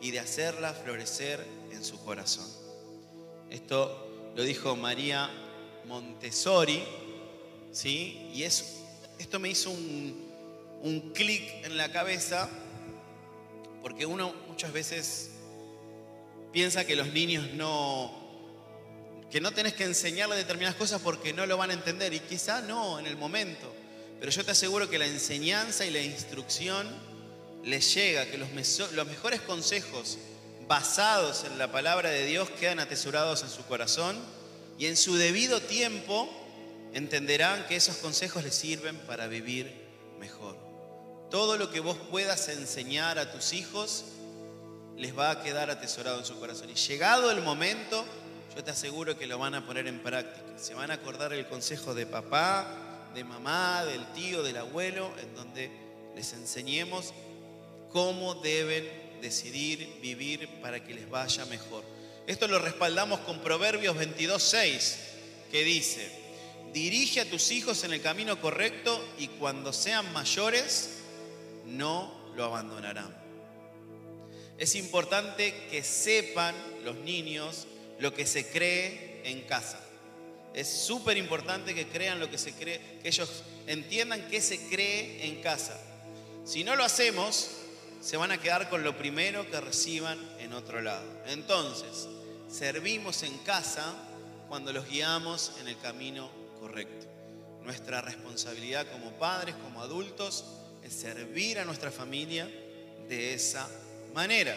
y 0.01 0.11
de 0.11 0.21
hacerlas 0.21 0.77
florecer 0.79 1.45
en 1.73 1.85
su 1.85 1.99
corazón. 2.05 2.47
Esto 3.51 4.33
lo 4.35 4.43
dijo 4.43 4.77
María 4.77 5.31
Montessori, 5.87 6.83
¿sí? 7.73 8.31
Y 8.35 8.43
es, 8.43 8.83
esto 9.19 9.39
me 9.39 9.49
hizo 9.49 9.71
un, 9.71 10.27
un 10.83 11.13
clic 11.13 11.65
en 11.65 11.77
la 11.77 11.91
cabeza, 11.91 12.49
porque 13.83 14.07
uno 14.07 14.35
muchas 14.49 14.73
veces 14.73 15.31
piensa 16.53 16.85
que 16.85 16.97
los 16.97 17.13
niños 17.13 17.53
no, 17.55 18.13
que 19.31 19.41
no 19.41 19.53
tenés 19.53 19.75
que 19.75 19.85
enseñarles 19.85 20.39
determinadas 20.39 20.77
cosas 20.77 21.01
porque 21.01 21.33
no 21.33 21.47
lo 21.47 21.57
van 21.57 21.71
a 21.71 21.75
entender, 21.75 22.13
y 22.13 22.21
quizá 22.21 22.61
no 22.61 22.99
en 22.99 23.07
el 23.07 23.17
momento, 23.17 23.73
pero 24.19 24.31
yo 24.31 24.45
te 24.45 24.51
aseguro 24.53 24.89
que 24.89 24.99
la 24.99 25.07
enseñanza 25.07 25.85
y 25.85 25.91
la 25.91 26.01
instrucción 26.01 26.89
les 27.67 27.93
llega, 27.95 28.27
que 28.27 28.39
los, 28.39 28.51
mejores 28.53 29.41
consejos 29.41 30.19
basados 30.69 31.43
en 31.43 31.59
la 31.59 31.71
palabra 31.73 32.11
de 32.11 32.25
Dios 32.25 32.49
quedan 32.49 32.79
atesorados 32.79 33.43
en 33.43 33.51
su 33.51 33.65
corazón 33.67 34.17
y 34.79 34.87
en 34.87 34.97
su 34.97 35.17
debido 35.17 35.61
tiempo 35.61 36.31
entenderán 36.93 37.67
que 37.67 37.75
esos 37.75 37.97
consejos 37.97 38.45
les 38.45 38.55
sirven 38.55 38.97
para 38.99 39.27
vivir 39.27 39.73
mejor. 40.21 40.57
Todo 41.29 41.57
lo 41.57 41.73
que 41.73 41.81
vos 41.81 41.99
puedas 42.09 42.49
enseñar 42.49 43.19
a 43.19 43.33
tus 43.33 43.53
hijos 43.53 44.05
les 44.97 45.19
va 45.19 45.33
a 45.33 45.43
quedar 45.43 45.69
atesorado 45.69 46.21
en 46.21 46.25
su 46.25 46.39
corazón. 46.39 46.71
Y 46.71 46.75
llegado 46.75 47.33
el 47.33 47.43
momento, 47.43 48.05
yo 48.55 48.63
te 48.63 48.71
aseguro 48.71 49.19
que 49.19 49.27
lo 49.27 49.39
van 49.39 49.57
a 49.57 49.67
poner 49.67 49.89
en 49.89 50.05
práctica. 50.05 50.57
Se 50.57 50.75
van 50.75 50.93
a 50.93 50.95
acordar 50.95 51.33
el 51.33 51.49
consejo 51.49 51.97
de 51.97 52.07
papá, 52.07 53.09
de 53.13 53.25
mamá, 53.25 53.85
del 53.85 54.07
tío, 54.13 54.45
del 54.45 54.57
abuelo, 54.59 55.11
en 55.21 55.35
donde 55.35 55.71
les 56.15 56.33
enseñemos 56.33 57.13
cómo 57.97 58.35
deben 58.35 58.87
decidir 59.23 60.01
vivir 60.03 60.47
para 60.61 60.85
que 60.85 60.93
les 60.93 61.09
vaya 61.09 61.47
mejor. 61.47 61.83
Esto 62.27 62.47
lo 62.47 62.59
respaldamos 62.59 63.21
con 63.21 63.41
Proverbios 63.41 63.97
22.6, 63.97 64.97
que 65.51 65.65
dice, 65.65 66.11
dirige 66.75 67.23
a 67.23 67.31
tus 67.31 67.51
hijos 67.53 67.85
en 67.85 67.95
el 67.95 68.03
camino 68.03 68.39
correcto 68.39 69.03
y 69.19 69.29
cuando 69.29 69.73
sean 69.73 70.13
mayores, 70.13 70.99
no 71.65 72.13
lo 72.37 72.45
abandonarán. 72.45 73.17
Es 74.59 74.75
importante 74.75 75.55
que 75.71 75.83
sepan 75.83 76.55
los 76.85 76.97
niños 76.97 77.67
lo 77.99 78.13
que 78.13 78.27
se 78.27 78.47
cree 78.47 79.23
en 79.25 79.41
casa. 79.45 79.81
Es 80.53 80.69
súper 80.69 81.17
importante 81.17 81.75
que 81.75 81.87
crean 81.87 82.21
lo 82.21 82.31
que 82.31 82.37
se 82.37 82.53
cree, 82.53 82.79
que 83.03 83.09
ellos 83.09 83.43
entiendan 83.67 84.29
qué 84.29 84.43
se 84.43 84.69
cree 84.69 85.29
en 85.29 85.41
casa. 85.41 85.81
Si 86.45 86.63
no 86.63 86.77
lo 86.77 86.85
hacemos, 86.85 87.63
se 88.01 88.17
van 88.17 88.31
a 88.33 88.39
quedar 88.39 88.69
con 88.69 88.85
lo 88.85 88.97
primero 88.97 89.51
que 89.51 89.61
reciban 89.61 90.19
en 90.39 90.53
otro 90.53 90.81
lado. 90.81 91.07
Entonces, 91.27 92.09
servimos 92.49 93.23
en 93.23 93.37
casa 93.39 93.95
cuando 94.49 94.73
los 94.73 94.89
guiamos 94.89 95.53
en 95.61 95.69
el 95.69 95.79
camino 95.79 96.31
correcto. 96.61 97.07
Nuestra 97.65 98.01
responsabilidad 98.01 98.87
como 98.93 99.11
padres, 99.13 99.55
como 99.57 99.83
adultos, 99.83 100.45
es 100.83 100.93
servir 100.93 101.59
a 101.59 101.65
nuestra 101.65 101.91
familia 101.91 102.49
de 103.09 103.35
esa 103.35 103.69
manera. 104.15 104.57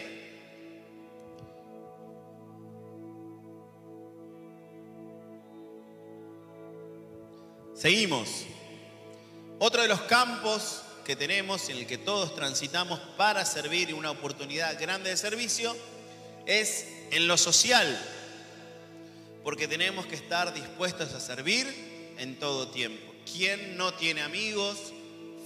Seguimos. 7.74 8.44
Otro 9.58 9.82
de 9.82 9.88
los 9.88 10.02
campos 10.02 10.82
que 11.10 11.16
tenemos 11.16 11.68
en 11.68 11.78
el 11.78 11.88
que 11.88 11.98
todos 11.98 12.36
transitamos 12.36 13.00
para 13.16 13.44
servir 13.44 13.90
y 13.90 13.94
una 13.94 14.12
oportunidad 14.12 14.80
grande 14.80 15.10
de 15.10 15.16
servicio 15.16 15.76
es 16.46 16.86
en 17.10 17.26
lo 17.26 17.36
social, 17.36 18.00
porque 19.42 19.66
tenemos 19.66 20.06
que 20.06 20.14
estar 20.14 20.54
dispuestos 20.54 21.12
a 21.12 21.18
servir 21.18 21.66
en 22.16 22.38
todo 22.38 22.68
tiempo. 22.68 23.12
¿Quién 23.26 23.76
no 23.76 23.92
tiene 23.92 24.22
amigos, 24.22 24.76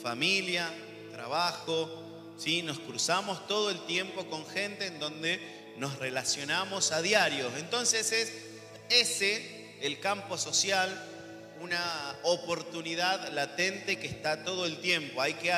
familia, 0.02 0.70
trabajo? 1.12 1.88
¿Sí? 2.36 2.60
Nos 2.60 2.78
cruzamos 2.78 3.48
todo 3.48 3.70
el 3.70 3.86
tiempo 3.86 4.26
con 4.26 4.46
gente 4.46 4.88
en 4.88 5.00
donde 5.00 5.40
nos 5.78 5.98
relacionamos 5.98 6.92
a 6.92 7.00
diario. 7.00 7.50
Entonces 7.56 8.12
es 8.12 8.32
ese 8.90 9.78
el 9.80 9.98
campo 9.98 10.36
social 10.36 10.90
una 11.60 12.16
oportunidad 12.22 13.32
latente 13.32 13.98
que 13.98 14.06
está 14.06 14.44
todo 14.44 14.66
el 14.66 14.78
tiempo. 14.80 15.20
Hay 15.20 15.34
que, 15.34 15.52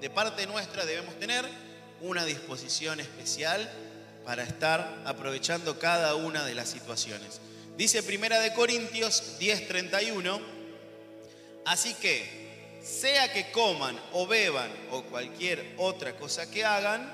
de 0.00 0.10
parte 0.10 0.46
nuestra, 0.46 0.84
debemos 0.84 1.18
tener 1.18 1.44
una 2.00 2.24
disposición 2.24 3.00
especial 3.00 3.70
para 4.24 4.42
estar 4.42 5.02
aprovechando 5.04 5.78
cada 5.78 6.14
una 6.14 6.44
de 6.44 6.54
las 6.54 6.68
situaciones. 6.68 7.40
Dice 7.76 8.02
Primera 8.02 8.38
de 8.40 8.52
Corintios 8.52 9.38
10:31, 9.38 10.40
así 11.64 11.94
que 11.94 12.78
sea 12.82 13.32
que 13.32 13.50
coman 13.50 13.98
o 14.12 14.26
beban 14.26 14.70
o 14.90 15.02
cualquier 15.04 15.74
otra 15.78 16.16
cosa 16.16 16.50
que 16.50 16.64
hagan, 16.64 17.10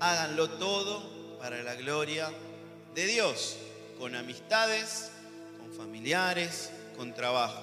háganlo 0.00 0.50
todo 0.50 1.38
para 1.38 1.62
la 1.62 1.74
gloria 1.74 2.30
de 2.94 3.06
Dios, 3.06 3.56
con 3.98 4.14
amistades, 4.14 5.10
con 5.58 5.72
familiares, 5.74 6.70
con 6.96 7.14
trabajo. 7.14 7.62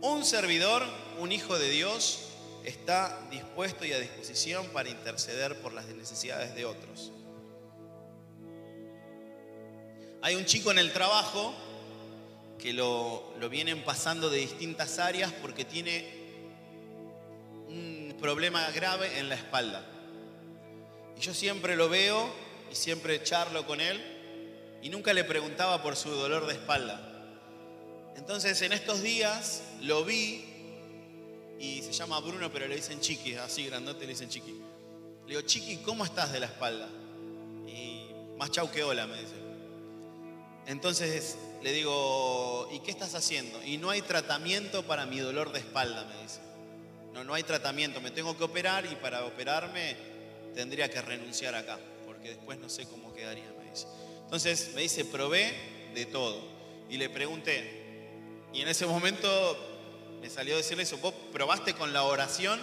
Un 0.00 0.24
servidor, 0.24 0.82
un 1.18 1.32
hijo 1.32 1.58
de 1.58 1.70
Dios, 1.70 2.30
está 2.64 3.18
dispuesto 3.30 3.84
y 3.84 3.92
a 3.92 3.98
disposición 3.98 4.66
para 4.68 4.88
interceder 4.88 5.60
por 5.60 5.72
las 5.72 5.86
necesidades 5.86 6.54
de 6.54 6.64
otros. 6.64 7.12
Hay 10.22 10.34
un 10.34 10.44
chico 10.44 10.70
en 10.70 10.78
el 10.78 10.92
trabajo 10.92 11.54
que 12.58 12.72
lo, 12.72 13.32
lo, 13.38 13.48
vienen 13.48 13.82
pasando 13.84 14.28
de 14.28 14.38
distintas 14.38 14.98
áreas 14.98 15.32
porque 15.40 15.64
tiene 15.64 16.06
un 17.68 18.14
problema 18.20 18.70
grave 18.70 19.18
en 19.18 19.30
la 19.30 19.34
espalda. 19.34 19.82
Y 21.16 21.20
yo 21.20 21.32
siempre 21.32 21.74
lo 21.74 21.88
veo 21.88 22.30
y 22.70 22.74
siempre 22.74 23.22
charlo 23.22 23.66
con 23.66 23.80
él 23.80 24.00
y 24.82 24.90
nunca 24.90 25.12
le 25.12 25.24
preguntaba 25.24 25.82
por 25.82 25.96
su 25.96 26.10
dolor 26.10 26.46
de 26.46 26.54
espalda. 26.54 27.09
Entonces 28.16 28.60
en 28.62 28.72
estos 28.72 29.02
días 29.02 29.62
lo 29.82 30.04
vi 30.04 30.44
y 31.58 31.82
se 31.82 31.92
llama 31.92 32.20
Bruno, 32.20 32.50
pero 32.50 32.66
le 32.66 32.76
dicen 32.76 33.00
Chiqui, 33.00 33.34
así 33.34 33.66
grandote 33.66 34.00
le 34.06 34.12
dicen 34.12 34.28
Chiqui. 34.28 34.54
Le 35.26 35.36
digo, 35.36 35.42
Chiqui, 35.42 35.76
¿cómo 35.78 36.04
estás 36.04 36.32
de 36.32 36.40
la 36.40 36.46
espalda? 36.46 36.88
Y 37.66 38.06
más 38.38 38.50
chau 38.50 38.70
que 38.70 38.82
hola, 38.82 39.06
me 39.06 39.20
dice. 39.20 39.34
Entonces 40.66 41.36
le 41.62 41.72
digo, 41.72 42.68
¿y 42.72 42.80
qué 42.80 42.90
estás 42.90 43.14
haciendo? 43.14 43.62
Y 43.64 43.76
no 43.76 43.90
hay 43.90 44.02
tratamiento 44.02 44.82
para 44.84 45.04
mi 45.04 45.18
dolor 45.18 45.52
de 45.52 45.58
espalda, 45.58 46.04
me 46.04 46.22
dice. 46.22 46.40
No, 47.12 47.24
no 47.24 47.34
hay 47.34 47.42
tratamiento, 47.42 48.00
me 48.00 48.10
tengo 48.10 48.36
que 48.38 48.44
operar 48.44 48.86
y 48.86 48.94
para 48.96 49.24
operarme 49.24 49.96
tendría 50.54 50.88
que 50.88 51.02
renunciar 51.02 51.54
acá, 51.54 51.78
porque 52.06 52.30
después 52.30 52.58
no 52.58 52.68
sé 52.68 52.86
cómo 52.86 53.12
quedaría, 53.12 53.52
me 53.58 53.70
dice. 53.70 53.86
Entonces 54.22 54.72
me 54.74 54.82
dice, 54.82 55.04
probé 55.04 55.52
de 55.94 56.06
todo. 56.06 56.40
y 56.88 56.96
le 56.96 57.08
pregunté, 57.08 57.79
y 58.52 58.62
en 58.62 58.68
ese 58.68 58.86
momento 58.86 59.56
me 60.20 60.28
salió 60.28 60.54
a 60.54 60.58
decirle 60.58 60.82
eso, 60.82 60.98
¿vos 60.98 61.14
probaste 61.32 61.74
con 61.74 61.92
la 61.92 62.02
oración? 62.04 62.60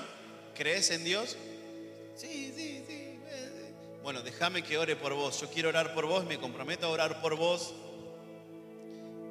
¿Crees 0.56 0.92
en 0.92 1.04
Dios? 1.04 1.38
Sí, 2.16 2.54
sí, 2.56 2.84
sí. 2.88 3.08
Bueno, 4.04 4.22
déjame 4.22 4.64
que 4.64 4.78
ore 4.78 4.96
por 4.96 5.14
vos. 5.14 5.42
Yo 5.42 5.50
quiero 5.50 5.68
orar 5.68 5.94
por 5.94 6.06
vos, 6.06 6.24
me 6.26 6.40
comprometo 6.40 6.88
a 6.88 6.90
orar 6.90 7.22
por 7.22 7.36
vos. 7.36 7.74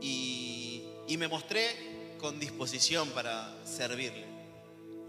Y, 0.02 0.84
y 1.08 1.16
me 1.16 1.28
mostré 1.28 2.14
con 2.18 2.38
disposición 2.38 3.08
para 3.10 3.56
servirle. 3.64 4.26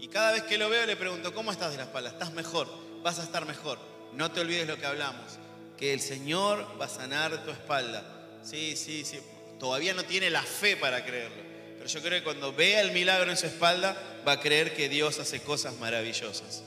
Y 0.00 0.08
cada 0.08 0.32
vez 0.32 0.44
que 0.44 0.56
lo 0.58 0.70
veo 0.70 0.86
le 0.86 0.96
pregunto, 0.96 1.34
¿cómo 1.34 1.52
estás 1.52 1.72
de 1.72 1.76
la 1.76 1.82
espalda? 1.84 2.10
¿Estás 2.10 2.32
mejor? 2.32 2.66
Vas 3.02 3.18
a 3.18 3.24
estar 3.24 3.44
mejor. 3.46 3.78
No 4.14 4.30
te 4.30 4.40
olvides 4.40 4.66
lo 4.66 4.78
que 4.78 4.86
hablamos, 4.86 5.38
que 5.76 5.92
el 5.92 6.00
Señor 6.00 6.66
va 6.80 6.86
a 6.86 6.88
sanar 6.88 7.44
tu 7.44 7.50
espalda. 7.50 8.40
Sí, 8.42 8.74
sí, 8.74 9.04
sí. 9.04 9.18
Todavía 9.58 9.94
no 9.94 10.04
tiene 10.04 10.30
la 10.30 10.42
fe 10.42 10.76
para 10.76 11.04
creerlo. 11.04 11.42
Pero 11.78 11.88
yo 11.88 12.00
creo 12.00 12.18
que 12.18 12.24
cuando 12.24 12.52
vea 12.52 12.80
el 12.80 12.92
milagro 12.92 13.30
en 13.30 13.36
su 13.36 13.46
espalda, 13.46 13.96
va 14.26 14.32
a 14.32 14.40
creer 14.40 14.74
que 14.74 14.88
Dios 14.88 15.18
hace 15.18 15.40
cosas 15.40 15.76
maravillosas. 15.78 16.62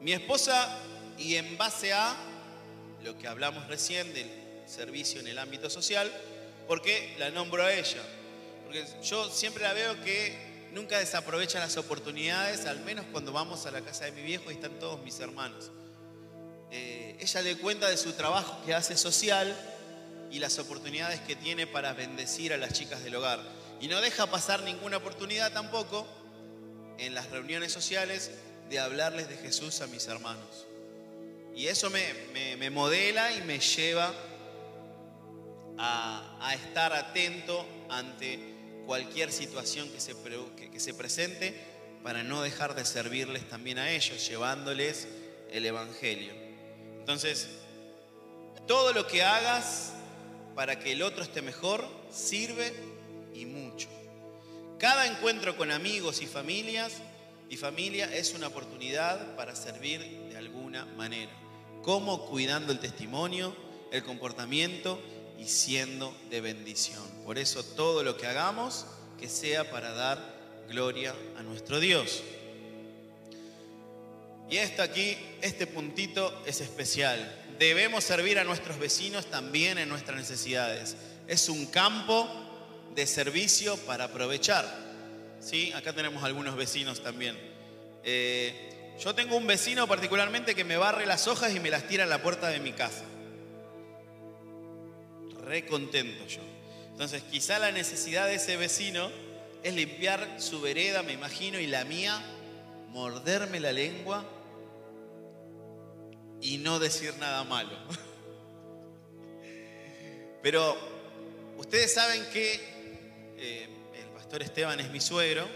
Mi 0.00 0.12
esposa, 0.12 0.78
y 1.16 1.36
en 1.36 1.56
base 1.56 1.92
a 1.92 2.14
lo 3.02 3.16
que 3.16 3.26
hablamos 3.26 3.66
recién 3.68 4.12
del 4.12 4.28
servicio 4.66 5.20
en 5.20 5.28
el 5.28 5.38
ámbito 5.38 5.70
social, 5.70 6.12
porque 6.68 7.14
la 7.18 7.30
nombro 7.30 7.64
a 7.64 7.72
ella? 7.72 8.02
Porque 8.64 8.84
yo 9.02 9.30
siempre 9.30 9.62
la 9.62 9.72
veo 9.72 10.02
que 10.04 10.68
nunca 10.72 10.98
desaprovecha 10.98 11.58
las 11.58 11.76
oportunidades, 11.76 12.66
al 12.66 12.80
menos 12.80 13.06
cuando 13.12 13.32
vamos 13.32 13.64
a 13.66 13.70
la 13.70 13.80
casa 13.80 14.04
de 14.06 14.12
mi 14.12 14.22
viejo 14.22 14.50
y 14.50 14.54
están 14.54 14.78
todos 14.78 15.02
mis 15.02 15.18
hermanos. 15.20 15.70
Eh, 16.76 17.14
ella 17.20 17.42
le 17.42 17.56
cuenta 17.56 17.88
de 17.88 17.96
su 17.96 18.14
trabajo 18.14 18.60
que 18.66 18.74
hace 18.74 18.96
social 18.96 19.56
y 20.32 20.40
las 20.40 20.58
oportunidades 20.58 21.20
que 21.20 21.36
tiene 21.36 21.68
para 21.68 21.92
bendecir 21.92 22.52
a 22.52 22.56
las 22.56 22.72
chicas 22.72 23.04
del 23.04 23.14
hogar. 23.14 23.40
Y 23.80 23.86
no 23.86 24.00
deja 24.00 24.26
pasar 24.26 24.64
ninguna 24.64 24.96
oportunidad 24.96 25.52
tampoco 25.52 26.04
en 26.98 27.14
las 27.14 27.30
reuniones 27.30 27.70
sociales 27.70 28.32
de 28.68 28.80
hablarles 28.80 29.28
de 29.28 29.36
Jesús 29.36 29.82
a 29.82 29.86
mis 29.86 30.08
hermanos. 30.08 30.66
Y 31.54 31.68
eso 31.68 31.90
me, 31.90 32.70
modela 32.70 33.30
y 33.30 33.42
me 33.42 33.60
lleva 33.60 34.12
a, 35.78 36.54
estar 36.56 36.92
atento 36.92 37.64
ante 37.88 38.40
cualquier 38.84 39.30
situación 39.30 39.88
que 39.90 40.00
se, 40.00 40.16
que 40.72 40.80
se 40.80 40.92
presente 40.92 41.54
para 42.02 42.24
no 42.24 42.42
dejar 42.42 42.74
de 42.74 42.84
servirles 42.84 43.48
también 43.48 43.78
a 43.78 43.90
ellos, 43.92 44.26
llevándoles 44.26 45.06
el 45.52 45.64
Evangelio. 45.66 46.43
Entonces, 47.04 47.50
todo 48.66 48.94
lo 48.94 49.06
que 49.06 49.22
hagas 49.22 49.92
para 50.54 50.78
que 50.78 50.92
el 50.92 51.02
otro 51.02 51.22
esté 51.22 51.42
mejor 51.42 51.86
sirve 52.10 52.72
y 53.34 53.44
mucho. 53.44 53.88
Cada 54.78 55.06
encuentro 55.06 55.54
con 55.54 55.70
amigos 55.70 56.22
y 56.22 56.26
familias 56.26 57.02
y 57.50 57.58
familia 57.58 58.10
es 58.14 58.32
una 58.32 58.46
oportunidad 58.46 59.36
para 59.36 59.54
servir 59.54 60.00
de 60.30 60.38
alguna 60.38 60.86
manera. 60.86 61.30
Como 61.82 62.24
cuidando 62.24 62.72
el 62.72 62.80
testimonio, 62.80 63.54
el 63.92 64.02
comportamiento 64.02 64.98
y 65.38 65.44
siendo 65.44 66.16
de 66.30 66.40
bendición. 66.40 67.02
Por 67.26 67.36
eso 67.36 67.62
todo 67.62 68.02
lo 68.02 68.16
que 68.16 68.26
hagamos, 68.26 68.86
que 69.20 69.28
sea 69.28 69.70
para 69.70 69.92
dar 69.92 70.64
gloria 70.70 71.14
a 71.36 71.42
nuestro 71.42 71.80
Dios. 71.80 72.22
Y 74.50 74.58
esto 74.58 74.82
aquí, 74.82 75.16
este 75.40 75.66
puntito 75.66 76.42
es 76.46 76.60
especial. 76.60 77.44
Debemos 77.58 78.04
servir 78.04 78.38
a 78.38 78.44
nuestros 78.44 78.78
vecinos 78.78 79.26
también 79.26 79.78
en 79.78 79.88
nuestras 79.88 80.18
necesidades. 80.18 80.96
Es 81.26 81.48
un 81.48 81.66
campo 81.66 82.28
de 82.94 83.06
servicio 83.06 83.76
para 83.78 84.04
aprovechar. 84.04 84.66
¿sí? 85.40 85.72
Acá 85.72 85.92
tenemos 85.92 86.22
algunos 86.24 86.56
vecinos 86.56 87.02
también. 87.02 87.36
Eh, 88.02 88.74
yo 89.02 89.14
tengo 89.14 89.36
un 89.36 89.46
vecino 89.46 89.86
particularmente 89.88 90.54
que 90.54 90.64
me 90.64 90.76
barre 90.76 91.06
las 91.06 91.26
hojas 91.26 91.54
y 91.54 91.60
me 91.60 91.70
las 91.70 91.88
tira 91.88 92.04
a 92.04 92.06
la 92.06 92.22
puerta 92.22 92.48
de 92.48 92.60
mi 92.60 92.72
casa. 92.72 93.04
Re 95.44 95.66
contento 95.66 96.26
yo. 96.26 96.40
Entonces, 96.92 97.22
quizá 97.22 97.58
la 97.58 97.72
necesidad 97.72 98.26
de 98.26 98.36
ese 98.36 98.56
vecino 98.56 99.10
es 99.62 99.74
limpiar 99.74 100.36
su 100.38 100.60
vereda, 100.60 101.02
me 101.02 101.12
imagino, 101.12 101.58
y 101.58 101.66
la 101.66 101.84
mía, 101.84 102.22
morderme 102.94 103.58
la 103.58 103.72
lengua 103.72 104.24
y 106.40 106.58
no 106.58 106.78
decir 106.78 107.12
nada 107.18 107.42
malo. 107.42 107.76
Pero 110.42 110.76
ustedes 111.58 111.92
saben 111.92 112.24
que 112.32 112.60
eh, 113.36 113.68
Esteban 114.40 114.80
es 114.80 114.90
mi 114.90 115.00
suegro 115.00 115.46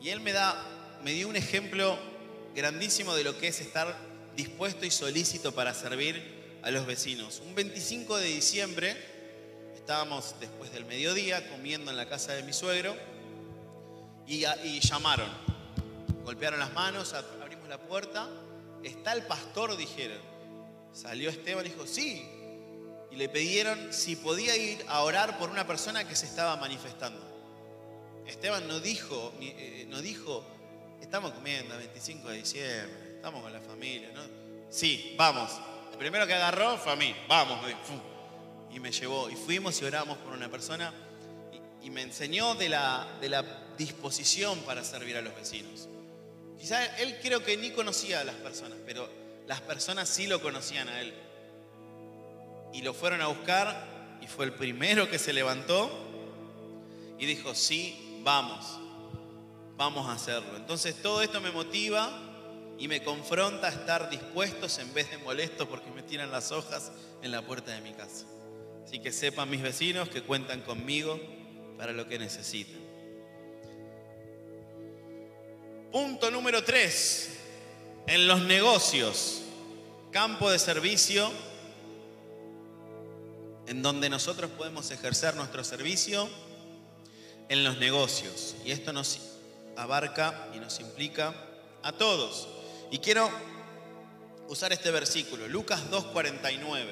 y 0.00 0.10
él 0.10 0.20
me, 0.20 0.32
da, 0.32 0.98
me 1.02 1.12
dio 1.12 1.28
un 1.28 1.36
ejemplo 1.36 1.98
grandísimo 2.54 3.14
de 3.14 3.24
lo 3.24 3.38
que 3.38 3.48
es 3.48 3.60
estar 3.60 3.94
dispuesto 4.34 4.86
y 4.86 4.90
solícito 4.90 5.52
para 5.52 5.74
servir 5.74 6.22
a 6.62 6.70
los 6.70 6.86
vecinos. 6.86 7.42
Un 7.46 7.54
25 7.54 8.16
de 8.16 8.26
diciembre 8.26 8.96
estábamos 9.74 10.36
después 10.40 10.72
del 10.72 10.86
mediodía 10.86 11.48
comiendo 11.50 11.90
en 11.90 11.96
la 11.96 12.08
casa 12.08 12.32
de 12.32 12.42
mi 12.42 12.52
suegro 12.52 12.96
y, 14.26 14.44
y 14.64 14.80
llamaron, 14.80 15.28
golpearon 16.24 16.58
las 16.58 16.72
manos, 16.72 17.14
abrimos 17.14 17.68
la 17.68 17.78
puerta, 17.78 18.28
está 18.82 19.12
el 19.12 19.22
pastor, 19.22 19.76
dijeron. 19.76 20.18
Salió 20.92 21.30
Esteban 21.30 21.64
y 21.64 21.70
dijo, 21.70 21.86
sí, 21.86 22.28
y 23.10 23.16
le 23.16 23.28
pidieron 23.28 23.92
si 23.92 24.16
podía 24.16 24.56
ir 24.56 24.84
a 24.88 25.02
orar 25.02 25.38
por 25.38 25.50
una 25.50 25.66
persona 25.66 26.06
que 26.06 26.16
se 26.16 26.26
estaba 26.26 26.56
manifestando. 26.56 27.20
Esteban 28.26 28.66
no 28.68 28.80
dijo, 28.80 29.32
eh, 29.40 29.86
no 29.88 30.00
dijo, 30.00 30.44
estamos 31.00 31.32
comiendo 31.32 31.76
25 31.76 32.28
de 32.28 32.36
diciembre, 32.36 33.14
estamos 33.16 33.42
con 33.42 33.52
la 33.52 33.60
familia. 33.60 34.10
Sí, 34.70 35.14
vamos. 35.18 35.50
El 35.90 35.98
primero 35.98 36.26
que 36.26 36.34
agarró 36.34 36.78
fue 36.78 36.92
a 36.92 36.96
mí, 36.96 37.14
vamos, 37.28 37.58
y 38.70 38.80
me 38.80 38.90
llevó. 38.90 39.28
Y 39.28 39.36
fuimos 39.36 39.80
y 39.82 39.84
oramos 39.84 40.16
por 40.18 40.32
una 40.32 40.48
persona 40.48 40.92
y, 41.82 41.90
me 41.90 42.02
enseñó 42.02 42.54
de 42.54 42.68
la, 42.68 43.06
de 43.20 43.28
la 43.28 43.44
disposición 43.76 44.60
para 44.60 44.84
servir 44.84 45.16
a 45.16 45.20
los 45.20 45.34
vecinos. 45.34 45.88
Quizá 46.62 46.96
él 46.98 47.18
creo 47.20 47.42
que 47.42 47.56
ni 47.56 47.72
conocía 47.72 48.20
a 48.20 48.24
las 48.24 48.36
personas, 48.36 48.78
pero 48.86 49.08
las 49.48 49.60
personas 49.62 50.08
sí 50.08 50.28
lo 50.28 50.40
conocían 50.40 50.88
a 50.88 51.00
él. 51.00 51.12
Y 52.72 52.82
lo 52.82 52.94
fueron 52.94 53.20
a 53.20 53.26
buscar 53.26 53.84
y 54.20 54.28
fue 54.28 54.44
el 54.44 54.52
primero 54.52 55.10
que 55.10 55.18
se 55.18 55.32
levantó 55.32 55.90
y 57.18 57.26
dijo, 57.26 57.56
sí, 57.56 58.20
vamos, 58.22 58.78
vamos 59.76 60.08
a 60.08 60.12
hacerlo. 60.12 60.56
Entonces 60.56 60.94
todo 61.02 61.20
esto 61.20 61.40
me 61.40 61.50
motiva 61.50 62.12
y 62.78 62.86
me 62.86 63.02
confronta 63.02 63.66
a 63.66 63.70
estar 63.70 64.08
dispuestos 64.08 64.78
en 64.78 64.94
vez 64.94 65.10
de 65.10 65.18
molestos 65.18 65.66
porque 65.66 65.90
me 65.90 66.04
tiran 66.04 66.30
las 66.30 66.52
hojas 66.52 66.92
en 67.22 67.32
la 67.32 67.42
puerta 67.42 67.72
de 67.72 67.80
mi 67.80 67.92
casa. 67.92 68.24
Así 68.84 69.00
que 69.00 69.10
sepan 69.10 69.50
mis 69.50 69.62
vecinos 69.62 70.08
que 70.08 70.22
cuentan 70.22 70.60
conmigo 70.60 71.20
para 71.76 71.90
lo 71.90 72.06
que 72.06 72.20
necesiten. 72.20 72.81
Punto 75.92 76.30
número 76.30 76.64
tres, 76.64 77.28
en 78.06 78.26
los 78.26 78.40
negocios, 78.40 79.42
campo 80.10 80.50
de 80.50 80.58
servicio 80.58 81.30
en 83.66 83.82
donde 83.82 84.08
nosotros 84.08 84.50
podemos 84.52 84.90
ejercer 84.90 85.36
nuestro 85.36 85.62
servicio 85.62 86.30
en 87.50 87.62
los 87.62 87.76
negocios. 87.76 88.54
Y 88.64 88.70
esto 88.70 88.94
nos 88.94 89.18
abarca 89.76 90.48
y 90.54 90.60
nos 90.60 90.80
implica 90.80 91.34
a 91.82 91.92
todos. 91.92 92.48
Y 92.90 92.96
quiero 92.96 93.30
usar 94.48 94.72
este 94.72 94.90
versículo, 94.90 95.46
Lucas 95.46 95.82
2.49. 95.90 96.86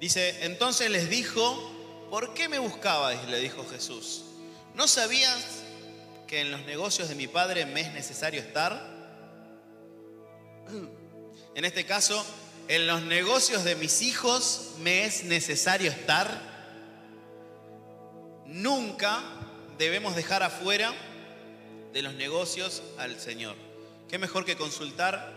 Dice, 0.00 0.44
entonces 0.46 0.90
les 0.90 1.10
dijo, 1.10 2.08
¿por 2.08 2.32
qué 2.32 2.48
me 2.48 2.58
buscabais? 2.58 3.22
Le 3.28 3.40
dijo 3.40 3.62
Jesús. 3.70 4.22
¿No 4.74 4.88
sabías 4.88 5.65
que 6.26 6.40
en 6.40 6.50
los 6.50 6.62
negocios 6.62 7.08
de 7.08 7.14
mi 7.14 7.26
Padre 7.26 7.66
me 7.66 7.80
es 7.82 7.92
necesario 7.92 8.40
estar? 8.40 8.94
En 11.54 11.64
este 11.64 11.86
caso, 11.86 12.24
en 12.68 12.86
los 12.86 13.02
negocios 13.02 13.64
de 13.64 13.76
mis 13.76 14.02
hijos 14.02 14.72
me 14.80 15.04
es 15.04 15.24
necesario 15.24 15.90
estar. 15.90 16.28
Nunca 18.44 19.22
debemos 19.78 20.16
dejar 20.16 20.42
afuera 20.42 20.92
de 21.92 22.02
los 22.02 22.14
negocios 22.14 22.82
al 22.98 23.18
Señor. 23.20 23.56
¿Qué 24.08 24.18
mejor 24.18 24.44
que 24.44 24.56
consultar 24.56 25.32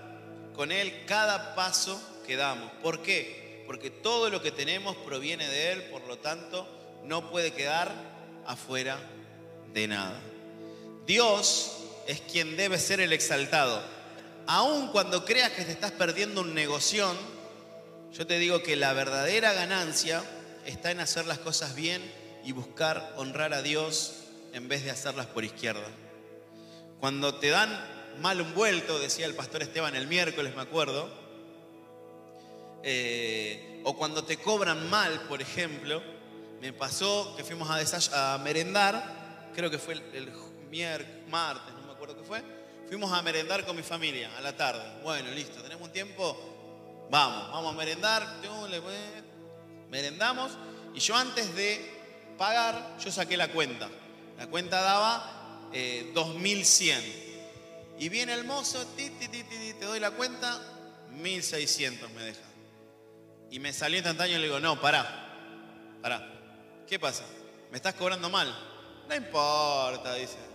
con 0.55 0.71
Él 0.71 1.05
cada 1.05 1.55
paso 1.55 2.01
que 2.25 2.35
damos? 2.35 2.71
¿Por 2.83 3.01
qué? 3.01 3.63
Porque 3.65 3.89
todo 3.89 4.29
lo 4.29 4.41
que 4.41 4.51
tenemos 4.51 4.95
proviene 4.97 5.47
de 5.47 5.71
Él, 5.71 5.83
por 5.83 6.05
lo 6.07 6.17
tanto, 6.17 6.67
no 7.05 7.29
puede 7.29 7.53
quedar 7.53 7.91
afuera 8.45 8.99
de 9.73 9.87
nada. 9.87 10.19
Dios 11.09 11.71
es 12.05 12.21
quien 12.21 12.55
debe 12.55 12.77
ser 12.77 12.99
el 12.99 13.13
exaltado. 13.13 13.81
aun 14.45 14.89
cuando 14.89 15.25
creas 15.25 15.49
que 15.49 15.65
te 15.65 15.71
estás 15.71 15.91
perdiendo 15.91 16.41
un 16.41 16.53
negocio, 16.53 17.11
yo 18.13 18.27
te 18.27 18.37
digo 18.37 18.61
que 18.61 18.75
la 18.75 18.93
verdadera 18.93 19.53
ganancia 19.53 20.23
está 20.67 20.91
en 20.91 20.99
hacer 20.99 21.25
las 21.25 21.39
cosas 21.39 21.73
bien 21.73 21.99
y 22.45 22.51
buscar 22.51 23.15
honrar 23.17 23.55
a 23.55 23.63
Dios 23.63 24.17
en 24.53 24.67
vez 24.67 24.83
de 24.83 24.91
hacerlas 24.91 25.25
por 25.25 25.43
izquierda. 25.43 25.87
Cuando 26.99 27.33
te 27.39 27.49
dan 27.49 27.75
mal 28.21 28.39
un 28.39 28.53
vuelto, 28.53 28.99
decía 28.99 29.25
el 29.25 29.33
pastor 29.33 29.63
Esteban 29.63 29.95
el 29.95 30.05
miércoles, 30.05 30.55
me 30.55 30.61
acuerdo, 30.61 31.09
eh, 32.83 33.81
o 33.83 33.97
cuando 33.97 34.25
te 34.25 34.37
cobran 34.37 34.87
mal, 34.91 35.21
por 35.21 35.41
ejemplo, 35.41 36.03
me 36.61 36.71
pasó 36.71 37.33
que 37.35 37.43
fuimos 37.43 37.67
a, 38.13 38.37
merendar, 38.43 39.49
creo 39.55 39.71
que 39.71 39.79
fue 39.79 39.95
el, 39.95 40.03
el 40.13 40.48
miércoles, 40.69 41.27
martes, 41.27 41.73
no 41.73 41.87
me 41.87 41.93
acuerdo 41.93 42.17
qué 42.17 42.23
fue, 42.23 42.43
fuimos 42.87 43.11
a 43.11 43.21
merendar 43.21 43.65
con 43.65 43.75
mi 43.75 43.83
familia 43.83 44.35
a 44.37 44.41
la 44.41 44.55
tarde. 44.55 44.81
Bueno, 45.03 45.31
listo, 45.31 45.61
tenemos 45.61 45.87
un 45.87 45.93
tiempo, 45.93 47.07
vamos, 47.09 47.51
vamos 47.51 47.73
a 47.73 47.77
merendar, 47.77 48.27
merendamos 49.89 50.51
y 50.93 50.99
yo 50.99 51.15
antes 51.15 51.55
de 51.55 51.99
pagar, 52.37 52.97
yo 52.99 53.11
saqué 53.11 53.37
la 53.37 53.49
cuenta. 53.49 53.89
La 54.37 54.47
cuenta 54.47 54.81
daba 54.81 55.69
2100. 56.13 56.99
Eh, 56.99 57.25
y 57.99 58.09
viene 58.09 58.33
el 58.33 58.45
mozo, 58.45 58.85
te 58.95 59.85
doy 59.85 59.99
la 59.99 60.11
cuenta, 60.11 60.59
1600 61.11 62.09
me 62.11 62.23
deja. 62.23 62.39
Y 63.51 63.59
me 63.59 63.73
salió 63.73 63.97
instantáneo 63.97 64.37
y 64.37 64.39
le 64.39 64.45
digo, 64.45 64.59
no, 64.59 64.79
pará, 64.79 65.97
pará. 66.01 66.25
¿Qué 66.87 66.97
pasa? 66.97 67.25
¿Me 67.71 67.77
estás 67.77 67.93
cobrando 67.95 68.29
mal? 68.29 68.47
No 69.07 69.15
importa, 69.15 70.15
dice. 70.15 70.48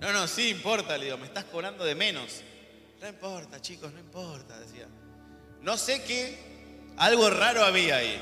No, 0.00 0.12
no, 0.12 0.26
sí 0.28 0.50
importa, 0.50 0.98
le 0.98 1.06
digo, 1.06 1.16
me 1.18 1.26
estás 1.26 1.44
cobrando 1.44 1.84
de 1.84 1.94
menos. 1.94 2.42
No 3.00 3.08
importa, 3.08 3.60
chicos, 3.60 3.92
no 3.92 3.98
importa, 3.98 4.58
decía. 4.58 4.86
No 5.62 5.76
sé 5.76 6.02
qué, 6.04 6.38
algo 6.96 7.30
raro 7.30 7.64
había 7.64 7.96
ahí. 7.96 8.18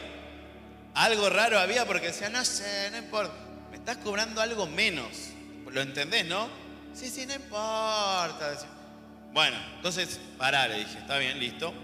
Algo 0.94 1.28
raro 1.28 1.58
había 1.58 1.86
porque 1.86 2.08
decía, 2.08 2.28
no 2.28 2.44
sé, 2.44 2.90
no 2.92 2.98
importa. 2.98 3.34
Me 3.70 3.76
estás 3.76 3.96
cobrando 3.98 4.40
algo 4.40 4.66
menos. 4.66 5.08
¿Lo 5.70 5.80
entendés, 5.80 6.24
no? 6.26 6.48
Sí, 6.94 7.10
sí, 7.10 7.26
no 7.26 7.34
importa. 7.34 8.50
Decía. 8.50 8.68
Bueno, 9.32 9.56
entonces, 9.76 10.20
pará, 10.38 10.68
le 10.68 10.78
dije, 10.78 10.98
está 10.98 11.18
bien, 11.18 11.40
listo. 11.40 11.74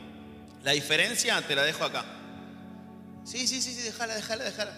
La 0.63 0.73
diferencia 0.73 1.41
te 1.43 1.57
la 1.57 1.65
dejo 1.65 1.85
acá. 1.85 2.05
Sí, 3.25 3.49
sí, 3.49 3.61
sí, 3.61 3.75
sí, 3.75 3.83
déjala, 3.83 4.15
déjala, 4.15 4.45
déjala. 4.45 4.73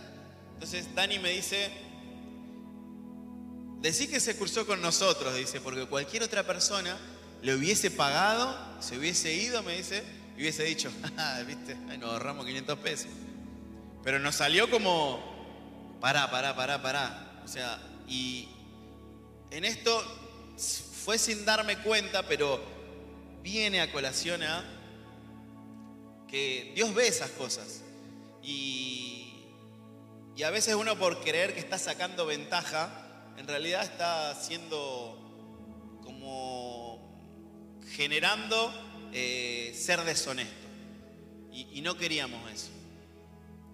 Entonces 0.54 0.94
Dani 0.94 1.18
me 1.18 1.30
dice, 1.30 1.70
decí 3.82 4.06
que 4.06 4.20
se 4.20 4.36
cursó 4.36 4.64
con 4.64 4.80
nosotros, 4.80 5.34
dice, 5.34 5.60
porque 5.60 5.86
cualquier 5.86 6.22
otra 6.22 6.46
persona 6.46 6.96
le 7.42 7.54
hubiese 7.54 7.90
pagado, 7.90 8.56
se 8.80 8.96
hubiese 8.96 9.34
ido, 9.34 9.62
me 9.64 9.76
dice, 9.76 10.04
y 10.36 10.40
hubiese 10.40 10.62
dicho, 10.62 10.90
ah, 11.18 11.42
viste, 11.46 11.76
Ay, 11.90 11.98
nos 11.98 12.10
ahorramos 12.12 12.46
500 12.46 12.78
pesos. 12.78 13.08
Pero 14.04 14.20
nos 14.20 14.36
salió 14.36 14.70
como, 14.70 15.98
pará, 16.00 16.30
pará, 16.30 16.54
pará, 16.54 16.80
pará. 16.80 17.42
O 17.44 17.48
sea, 17.48 17.80
y 18.08 18.48
en 19.50 19.64
esto 19.64 20.00
fue 21.04 21.18
sin 21.18 21.44
darme 21.44 21.78
cuenta, 21.78 22.26
pero 22.26 22.62
viene 23.42 23.80
a 23.80 23.90
colación 23.90 24.44
a 24.44 24.64
que 26.28 26.72
Dios 26.76 26.94
ve 26.94 27.08
esas 27.08 27.30
cosas. 27.30 27.82
Y, 28.42 29.44
y 30.36 30.42
a 30.44 30.50
veces 30.50 30.76
uno 30.76 30.96
por 30.96 31.20
creer 31.20 31.54
que 31.54 31.60
está 31.60 31.78
sacando 31.78 32.26
ventaja, 32.26 33.01
en 33.36 33.46
realidad 33.46 33.84
está 33.84 34.30
haciendo 34.30 36.00
como 36.02 37.82
generando 37.94 38.72
eh, 39.12 39.72
ser 39.76 40.02
deshonesto. 40.04 40.68
Y, 41.52 41.78
y 41.78 41.82
no 41.82 41.96
queríamos 41.96 42.50
eso. 42.50 42.70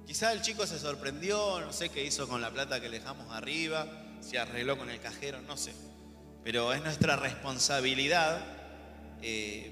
Quizá 0.06 0.32
el 0.32 0.42
chico 0.42 0.66
se 0.66 0.78
sorprendió, 0.78 1.60
no 1.60 1.72
sé 1.72 1.90
qué 1.90 2.02
hizo 2.04 2.28
con 2.28 2.40
la 2.40 2.50
plata 2.50 2.80
que 2.80 2.88
le 2.88 2.98
dejamos 2.98 3.30
arriba, 3.32 3.86
se 4.20 4.38
arregló 4.38 4.78
con 4.78 4.90
el 4.90 5.00
cajero, 5.00 5.42
no 5.42 5.56
sé. 5.56 5.74
Pero 6.42 6.72
es 6.72 6.82
nuestra 6.82 7.16
responsabilidad 7.16 8.42
eh, 9.20 9.70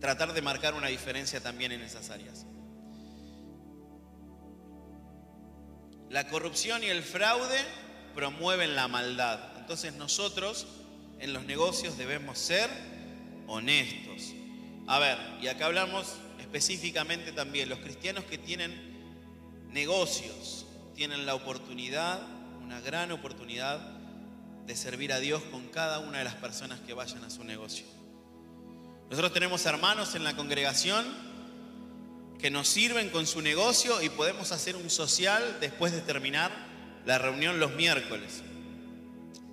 tratar 0.00 0.32
de 0.32 0.42
marcar 0.42 0.74
una 0.74 0.88
diferencia 0.88 1.40
también 1.40 1.72
en 1.72 1.82
esas 1.82 2.10
áreas. 2.10 2.46
La 6.08 6.28
corrupción 6.28 6.84
y 6.84 6.86
el 6.86 7.02
fraude 7.02 7.58
promueven 8.16 8.74
la 8.74 8.88
maldad. 8.88 9.38
Entonces 9.58 9.94
nosotros 9.94 10.66
en 11.20 11.32
los 11.32 11.44
negocios 11.44 11.96
debemos 11.96 12.38
ser 12.38 12.68
honestos. 13.46 14.32
A 14.88 14.98
ver, 14.98 15.18
y 15.40 15.48
acá 15.48 15.66
hablamos 15.66 16.14
específicamente 16.40 17.32
también, 17.32 17.68
los 17.68 17.78
cristianos 17.80 18.24
que 18.24 18.38
tienen 18.38 18.96
negocios 19.68 20.66
tienen 20.94 21.26
la 21.26 21.34
oportunidad, 21.34 22.20
una 22.62 22.80
gran 22.80 23.12
oportunidad 23.12 23.78
de 24.66 24.74
servir 24.74 25.12
a 25.12 25.20
Dios 25.20 25.42
con 25.52 25.68
cada 25.68 25.98
una 25.98 26.18
de 26.18 26.24
las 26.24 26.34
personas 26.34 26.80
que 26.80 26.94
vayan 26.94 27.22
a 27.22 27.30
su 27.30 27.44
negocio. 27.44 27.84
Nosotros 29.10 29.32
tenemos 29.32 29.64
hermanos 29.66 30.14
en 30.14 30.24
la 30.24 30.34
congregación 30.34 31.04
que 32.40 32.50
nos 32.50 32.66
sirven 32.66 33.10
con 33.10 33.26
su 33.26 33.42
negocio 33.42 34.00
y 34.02 34.08
podemos 34.08 34.52
hacer 34.52 34.74
un 34.74 34.88
social 34.88 35.58
después 35.60 35.92
de 35.92 36.00
terminar 36.00 36.65
la 37.06 37.18
reunión 37.18 37.58
los 37.58 37.72
miércoles. 37.74 38.42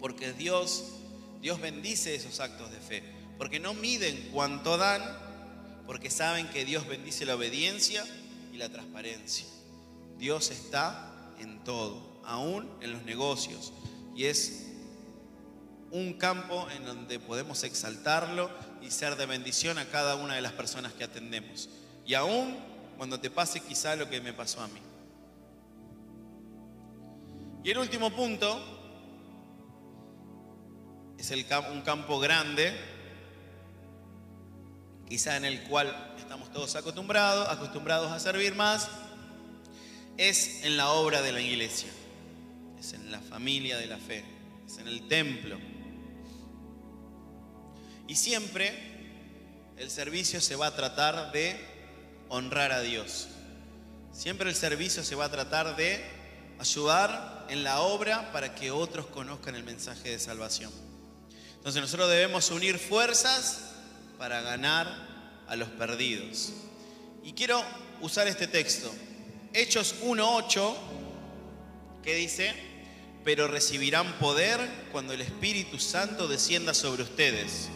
Porque 0.02 0.34
Dios, 0.34 0.96
Dios 1.42 1.62
bendice 1.62 2.16
esos 2.16 2.40
actos 2.40 2.72
de 2.72 2.80
fe. 2.80 3.04
Porque 3.38 3.60
no 3.60 3.74
miden 3.74 4.30
cuánto 4.34 4.78
dan, 4.78 5.02
porque 5.86 6.10
saben 6.10 6.48
que 6.50 6.66
Dios 6.66 6.88
bendice 6.88 7.26
la 7.26 7.36
obediencia 7.36 8.04
y 8.52 8.58
la 8.58 8.70
transparencia. 8.70 9.46
Dios 10.18 10.52
está 10.52 11.12
en 11.40 11.64
todo, 11.64 12.22
aún 12.26 12.70
en 12.82 12.92
los 12.92 13.04
negocios. 13.04 13.72
Y 14.16 14.26
es 14.26 14.68
un 15.92 16.14
campo 16.14 16.68
en 16.76 16.86
donde 16.86 17.20
podemos 17.20 17.64
exaltarlo 17.64 18.50
y 18.82 18.90
ser 18.90 19.16
de 19.16 19.28
bendición 19.28 19.78
a 19.78 19.86
cada 19.86 20.16
una 20.16 20.36
de 20.36 20.42
las 20.42 20.54
personas 20.54 20.94
que 20.94 21.04
atendemos. 21.04 21.70
Y 22.06 22.16
aún 22.16 22.58
cuando 22.98 23.20
te 23.20 23.30
pase 23.30 23.60
quizá 23.60 23.96
lo 23.96 24.10
que 24.10 24.22
me 24.22 24.34
pasó 24.34 24.62
a 24.62 24.68
mí. 24.68 24.80
Y 27.64 27.72
el 27.72 27.78
último 27.78 28.10
punto 28.10 28.62
es 31.18 31.32
el, 31.32 31.46
un 31.72 31.82
campo 31.82 32.20
grande, 32.20 32.78
quizá 35.08 35.38
en 35.38 35.46
el 35.46 35.64
cual 35.64 36.14
estamos 36.18 36.52
todos 36.52 36.76
acostumbrados, 36.76 37.48
acostumbrados 37.48 38.12
a 38.12 38.20
servir 38.20 38.54
más, 38.54 38.90
es 40.18 40.66
en 40.66 40.76
la 40.76 40.90
obra 40.90 41.22
de 41.22 41.32
la 41.32 41.40
iglesia, 41.40 41.90
es 42.78 42.92
en 42.92 43.10
la 43.10 43.22
familia 43.22 43.78
de 43.78 43.88
la 43.88 43.98
fe, 43.98 44.26
es 44.68 44.78
en 44.80 44.90
el 44.90 45.08
templo. 45.08 45.58
Y 48.10 48.16
siempre 48.16 48.74
el 49.78 49.90
servicio 49.90 50.42
se 50.42 50.58
va 50.58 50.68
a 50.68 50.76
tratar 50.76 51.32
de 51.32 51.56
honrar 52.28 52.74
a 52.74 52.82
Dios. 52.82 53.30
Siempre 54.12 54.50
el 54.50 54.56
servicio 54.56 55.02
se 55.02 55.16
va 55.16 55.26
a 55.26 55.32
tratar 55.32 55.78
de 55.78 56.04
ayudar 56.64 57.46
en 57.50 57.64
la 57.64 57.82
obra 57.82 58.32
para 58.32 58.56
que 58.56 58.72
otros 58.72 59.06
conozcan 59.08 59.56
el 59.56 59.64
mensaje 59.64 60.10
de 60.10 60.20
salvación. 60.20 60.72
Entonces 61.58 61.82
nosotros 61.82 62.10
debemos 62.10 62.50
unir 62.52 62.80
fuerzas 62.80 63.72
para 64.18 64.42
ganar 64.42 64.88
a 65.48 65.56
los 65.56 65.70
perdidos. 65.70 66.54
Y 67.24 67.34
quiero 67.34 67.62
usar 68.02 68.28
este 68.28 68.48
texto. 68.48 68.94
Hechos 69.54 69.96
1.8, 70.04 70.76
que 72.02 72.16
dice, 72.16 72.54
pero 73.24 73.48
recibirán 73.48 74.20
poder 74.20 74.60
cuando 74.92 75.14
el 75.14 75.22
Espíritu 75.22 75.80
Santo 75.80 76.28
descienda 76.28 76.74
sobre 76.74 77.04
ustedes 77.04 77.70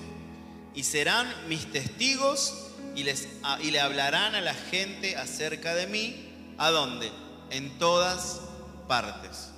y 0.73 0.83
serán 0.83 1.27
mis 1.47 1.71
testigos 1.71 2.71
y, 2.95 3.03
les, 3.03 3.27
y 3.61 3.71
le 3.71 3.79
hablarán 3.79 4.35
a 4.35 4.41
la 4.41 4.53
gente 4.53 5.15
acerca 5.15 5.75
de 5.75 5.87
mí. 5.87 6.23
¿A 6.57 6.71
dónde? 6.71 7.11
En 7.51 7.77
todas 7.77 8.41
partes. 8.87 9.51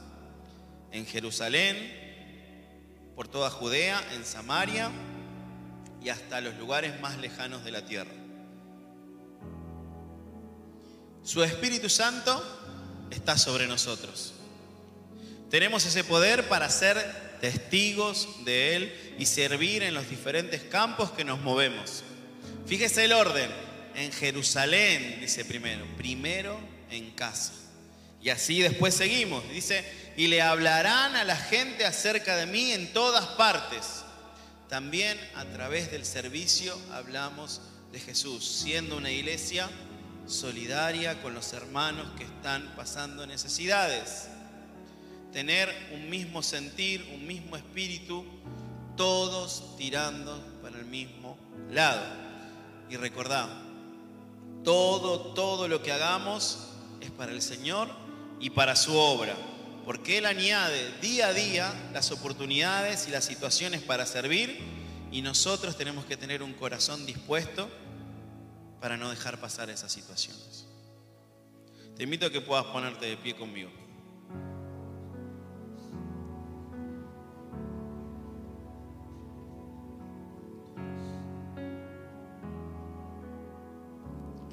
En 0.92 1.06
Jerusalén, 1.06 1.78
por 3.16 3.28
toda 3.28 3.50
Judea, 3.50 4.02
en 4.14 4.26
Samaria 4.26 4.92
y 6.02 6.10
hasta 6.10 6.42
los 6.42 6.56
lugares 6.56 7.00
más 7.02 7.18
lejanos 7.18 7.64
de 7.64 7.72
la 7.72 7.86
tierra. 7.86 8.12
Su 11.24 11.44
Espíritu 11.44 11.90
Santo 11.90 12.42
está 13.12 13.38
sobre 13.38 13.68
nosotros. 13.68 14.34
Tenemos 15.50 15.86
ese 15.86 16.04
poder 16.04 16.48
para 16.48 16.70
ser 16.70 16.98
testigos 17.42 18.44
de 18.46 18.76
Él 18.76 19.16
y 19.20 19.26
servir 19.26 19.84
en 19.84 19.94
los 19.94 20.10
diferentes 20.10 20.62
campos 20.64 21.12
que 21.12 21.24
nos 21.24 21.40
movemos. 21.40 22.04
Fíjese 22.66 23.06
el 23.06 23.14
orden. 23.14 23.50
En 23.96 24.12
Jerusalén, 24.12 25.18
dice 25.20 25.44
primero, 25.44 25.86
primero 25.98 26.60
en 26.90 27.12
casa. 27.12 27.54
Y 28.22 28.30
así 28.30 28.62
después 28.62 28.94
seguimos. 28.94 29.48
Dice, 29.50 29.84
y 30.18 30.28
le 30.28 30.42
hablarán 30.42 31.16
a 31.16 31.24
la 31.24 31.38
gente 31.38 31.86
acerca 31.86 32.36
de 32.36 32.46
mí 32.46 32.72
en 32.72 32.92
todas 32.92 33.26
partes. 33.26 34.04
también 34.68 35.18
a 35.36 35.46
través 35.46 35.90
del 35.90 36.06
servicio 36.06 36.78
hablamos 36.92 37.62
de 37.92 38.00
Jesús, 38.00 38.46
siendo 38.46 38.98
una 38.98 39.10
iglesia 39.10 39.68
solidaria 40.28 41.22
con 41.24 41.34
los 41.34 41.54
hermanos 41.54 42.08
que 42.18 42.26
están 42.26 42.76
pasando 42.76 43.26
necesidades. 43.26 44.28
Tener 45.32 45.74
un 45.94 46.10
mismo 46.10 46.44
sentir, 46.44 47.08
un 47.14 47.26
mismo 47.26 47.56
espíritu, 47.56 48.26
todos 48.96 49.78
tirando 49.78 50.40
para 50.62 50.78
el 50.78 50.86
mismo 50.86 51.38
lado. 51.72 52.04
Y 52.90 52.98
recordad, 52.98 53.48
todo, 54.64 55.34
todo 55.34 55.68
lo 55.68 55.82
que 55.82 55.94
hagamos 55.94 56.68
es 57.00 57.10
para 57.10 57.32
el 57.32 57.42
Señor 57.42 58.09
y 58.40 58.50
para 58.52 58.76
su 58.76 58.96
obra, 58.96 59.36
porque 59.86 60.18
Él 60.18 60.26
añade 60.26 60.92
día 61.02 61.28
a 61.28 61.34
día 61.34 61.74
las 61.94 62.12
oportunidades 62.12 63.08
y 63.08 63.12
las 63.12 63.26
situaciones 63.26 63.82
para 63.82 64.06
servir 64.06 64.60
y 65.12 65.22
nosotros 65.22 65.76
tenemos 65.76 66.06
que 66.06 66.18
tener 66.18 66.44
un 66.44 66.54
corazón 66.54 67.06
dispuesto 67.06 67.70
para 68.80 68.98
no 68.98 69.10
dejar 69.10 69.40
pasar 69.40 69.70
esas 69.70 69.92
situaciones. 69.92 70.66
Te 71.98 72.04
invito 72.04 72.28
a 72.28 72.32
que 72.32 72.40
puedas 72.40 72.66
ponerte 72.66 73.08
de 73.08 73.18
pie 73.18 73.36
conmigo. 73.36 73.70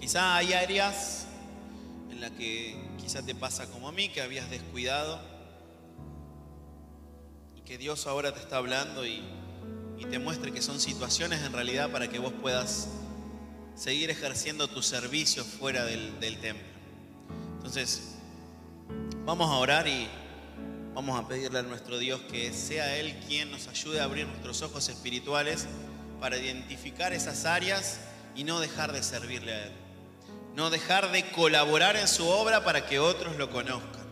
Quizá 0.00 0.36
hay 0.36 0.52
áreas 0.52 1.25
en 2.16 2.22
las 2.22 2.30
que 2.30 2.74
quizá 2.98 3.20
te 3.20 3.34
pasa 3.34 3.66
como 3.66 3.88
a 3.88 3.92
mí, 3.92 4.08
que 4.08 4.22
habías 4.22 4.48
descuidado 4.48 5.20
y 7.54 7.60
que 7.60 7.76
Dios 7.76 8.06
ahora 8.06 8.32
te 8.32 8.40
está 8.40 8.56
hablando 8.56 9.04
y, 9.04 9.22
y 9.98 10.06
te 10.06 10.18
muestre 10.18 10.50
que 10.50 10.62
son 10.62 10.80
situaciones 10.80 11.42
en 11.42 11.52
realidad 11.52 11.90
para 11.90 12.08
que 12.08 12.18
vos 12.18 12.32
puedas 12.40 12.88
seguir 13.74 14.08
ejerciendo 14.08 14.66
tu 14.66 14.80
servicio 14.80 15.44
fuera 15.44 15.84
del, 15.84 16.18
del 16.18 16.38
templo. 16.40 16.66
Entonces, 17.56 18.14
vamos 19.26 19.50
a 19.50 19.56
orar 19.56 19.86
y 19.86 20.08
vamos 20.94 21.22
a 21.22 21.28
pedirle 21.28 21.58
a 21.58 21.62
nuestro 21.64 21.98
Dios 21.98 22.22
que 22.32 22.50
sea 22.54 22.96
Él 22.96 23.14
quien 23.28 23.50
nos 23.50 23.68
ayude 23.68 24.00
a 24.00 24.04
abrir 24.04 24.26
nuestros 24.26 24.62
ojos 24.62 24.88
espirituales 24.88 25.66
para 26.18 26.38
identificar 26.38 27.12
esas 27.12 27.44
áreas 27.44 28.00
y 28.34 28.44
no 28.44 28.58
dejar 28.58 28.92
de 28.92 29.02
servirle 29.02 29.52
a 29.52 29.66
Él. 29.66 29.85
No 30.56 30.70
dejar 30.70 31.12
de 31.12 31.30
colaborar 31.32 31.96
en 31.96 32.08
su 32.08 32.26
obra 32.26 32.64
para 32.64 32.86
que 32.86 32.98
otros 32.98 33.36
lo 33.36 33.50
conozcan. 33.50 34.06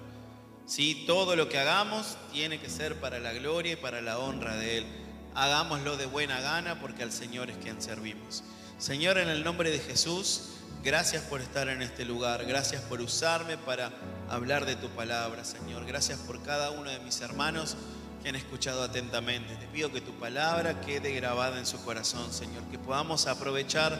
Sí, 0.66 1.04
todo 1.07 1.37
lo 1.37 1.48
que 1.48 1.59
hagamos 1.59 2.18
tiene 2.33 2.61
que 2.61 2.68
ser 2.68 3.00
para 3.00 3.18
la 3.18 3.33
gloria 3.33 3.72
y 3.72 3.76
para 3.76 4.02
la 4.02 4.18
honra 4.18 4.54
de 4.54 4.78
Él. 4.78 4.87
Hagámoslo 5.35 5.96
de 5.96 6.04
buena 6.04 6.40
gana 6.42 6.78
porque 6.80 7.02
al 7.02 7.12
Señor 7.12 7.48
es 7.48 7.57
quien 7.57 7.80
servimos. 7.80 8.44
Señor, 8.76 9.16
en 9.16 9.30
el 9.30 9.42
nombre 9.42 9.70
de 9.70 9.78
Jesús, 9.78 10.50
gracias 10.83 11.22
por 11.22 11.40
estar 11.40 11.68
en 11.68 11.80
este 11.80 12.04
lugar, 12.04 12.44
gracias 12.44 12.83
por 12.83 13.00
usarme 13.00 13.57
para 13.57 13.90
hablar 14.28 14.66
de 14.66 14.76
tu 14.76 14.90
palabra, 14.90 15.46
Señor. 15.46 15.87
Gracias 15.87 16.18
por 16.18 16.42
cada 16.42 16.72
uno 16.72 16.90
de 16.90 17.00
mis 17.00 17.22
hermanos 17.22 17.78
que 18.22 18.28
han 18.28 18.37
escuchado 18.37 18.83
atentamente. 18.83 19.57
Te 19.57 19.66
pido 19.68 19.90
que 19.90 20.02
tu 20.02 20.12
palabra 20.18 20.83
quede 20.83 21.14
grabada 21.14 21.59
en 21.59 21.64
su 21.64 21.83
corazón, 21.85 22.30
Señor, 22.35 22.64
que 22.64 22.78
podamos 22.78 23.26
aprovechar 23.26 23.98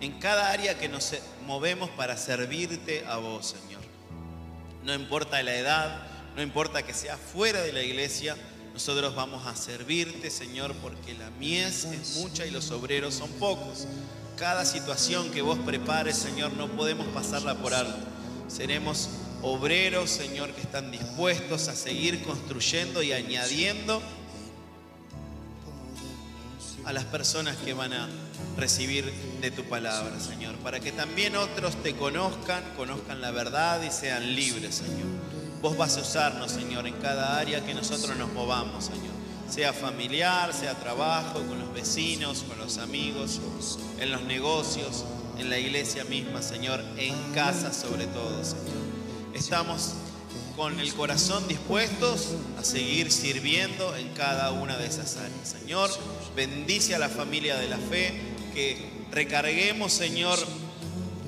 en 0.00 0.18
cada 0.18 0.50
área 0.50 0.78
que 0.78 0.88
nos 0.88 1.14
movemos 1.46 1.90
para 1.90 2.16
servirte 2.16 3.04
a 3.06 3.16
vos, 3.16 3.54
Señor. 3.58 3.82
No 4.84 4.94
importa 4.94 5.42
la 5.42 5.54
edad, 5.54 6.02
no 6.36 6.42
importa 6.42 6.82
que 6.82 6.94
sea 6.94 7.16
fuera 7.16 7.60
de 7.60 7.72
la 7.72 7.82
iglesia, 7.82 8.36
nosotros 8.72 9.14
vamos 9.14 9.46
a 9.46 9.54
servirte, 9.54 10.30
Señor, 10.30 10.74
porque 10.76 11.14
la 11.14 11.28
mies 11.30 11.84
es 11.84 12.16
mucha 12.16 12.46
y 12.46 12.50
los 12.50 12.70
obreros 12.70 13.14
son 13.14 13.30
pocos. 13.32 13.86
Cada 14.38 14.64
situación 14.64 15.30
que 15.30 15.42
vos 15.42 15.58
prepares, 15.58 16.16
Señor, 16.16 16.52
no 16.54 16.68
podemos 16.68 17.06
pasarla 17.08 17.56
por 17.56 17.74
alto. 17.74 17.98
Seremos 18.48 19.10
obreros, 19.42 20.08
Señor, 20.08 20.52
que 20.52 20.62
están 20.62 20.90
dispuestos 20.90 21.68
a 21.68 21.76
seguir 21.76 22.22
construyendo 22.22 23.02
y 23.02 23.12
añadiendo 23.12 24.00
a 26.86 26.92
las 26.92 27.04
personas 27.04 27.56
que 27.58 27.74
van 27.74 27.92
a 27.92 28.08
recibir 28.56 29.10
de 29.40 29.50
tu 29.50 29.64
palabra, 29.64 30.18
Señor, 30.20 30.54
para 30.56 30.80
que 30.80 30.92
también 30.92 31.36
otros 31.36 31.76
te 31.82 31.94
conozcan, 31.94 32.62
conozcan 32.76 33.20
la 33.20 33.30
verdad 33.30 33.82
y 33.82 33.90
sean 33.90 34.34
libres, 34.34 34.76
Señor. 34.76 35.08
Vos 35.62 35.76
vas 35.76 35.96
a 35.96 36.00
usarnos, 36.00 36.50
Señor, 36.50 36.86
en 36.86 36.94
cada 36.94 37.38
área 37.38 37.64
que 37.64 37.74
nosotros 37.74 38.16
nos 38.16 38.32
movamos, 38.32 38.86
Señor. 38.86 39.14
Sea 39.48 39.72
familiar, 39.72 40.54
sea 40.54 40.74
trabajo, 40.74 41.40
con 41.46 41.58
los 41.58 41.72
vecinos, 41.74 42.44
con 42.48 42.58
los 42.58 42.78
amigos, 42.78 43.40
en 43.98 44.10
los 44.10 44.22
negocios, 44.22 45.04
en 45.38 45.50
la 45.50 45.58
iglesia 45.58 46.04
misma, 46.04 46.40
Señor, 46.42 46.82
en 46.96 47.14
casa 47.32 47.72
sobre 47.72 48.06
todo, 48.06 48.44
Señor. 48.44 48.80
Estamos 49.34 49.94
con 50.56 50.78
el 50.78 50.92
corazón 50.94 51.46
dispuestos 51.48 52.28
a 52.58 52.64
seguir 52.64 53.10
sirviendo 53.10 53.96
en 53.96 54.08
cada 54.10 54.52
una 54.52 54.76
de 54.76 54.86
esas 54.86 55.16
áreas. 55.16 55.48
Señor, 55.48 55.90
bendice 56.36 56.94
a 56.94 56.98
la 56.98 57.08
familia 57.08 57.56
de 57.56 57.68
la 57.68 57.78
fe, 57.78 58.20
que 58.54 58.90
recarguemos, 59.10 59.92
Señor, 59.92 60.38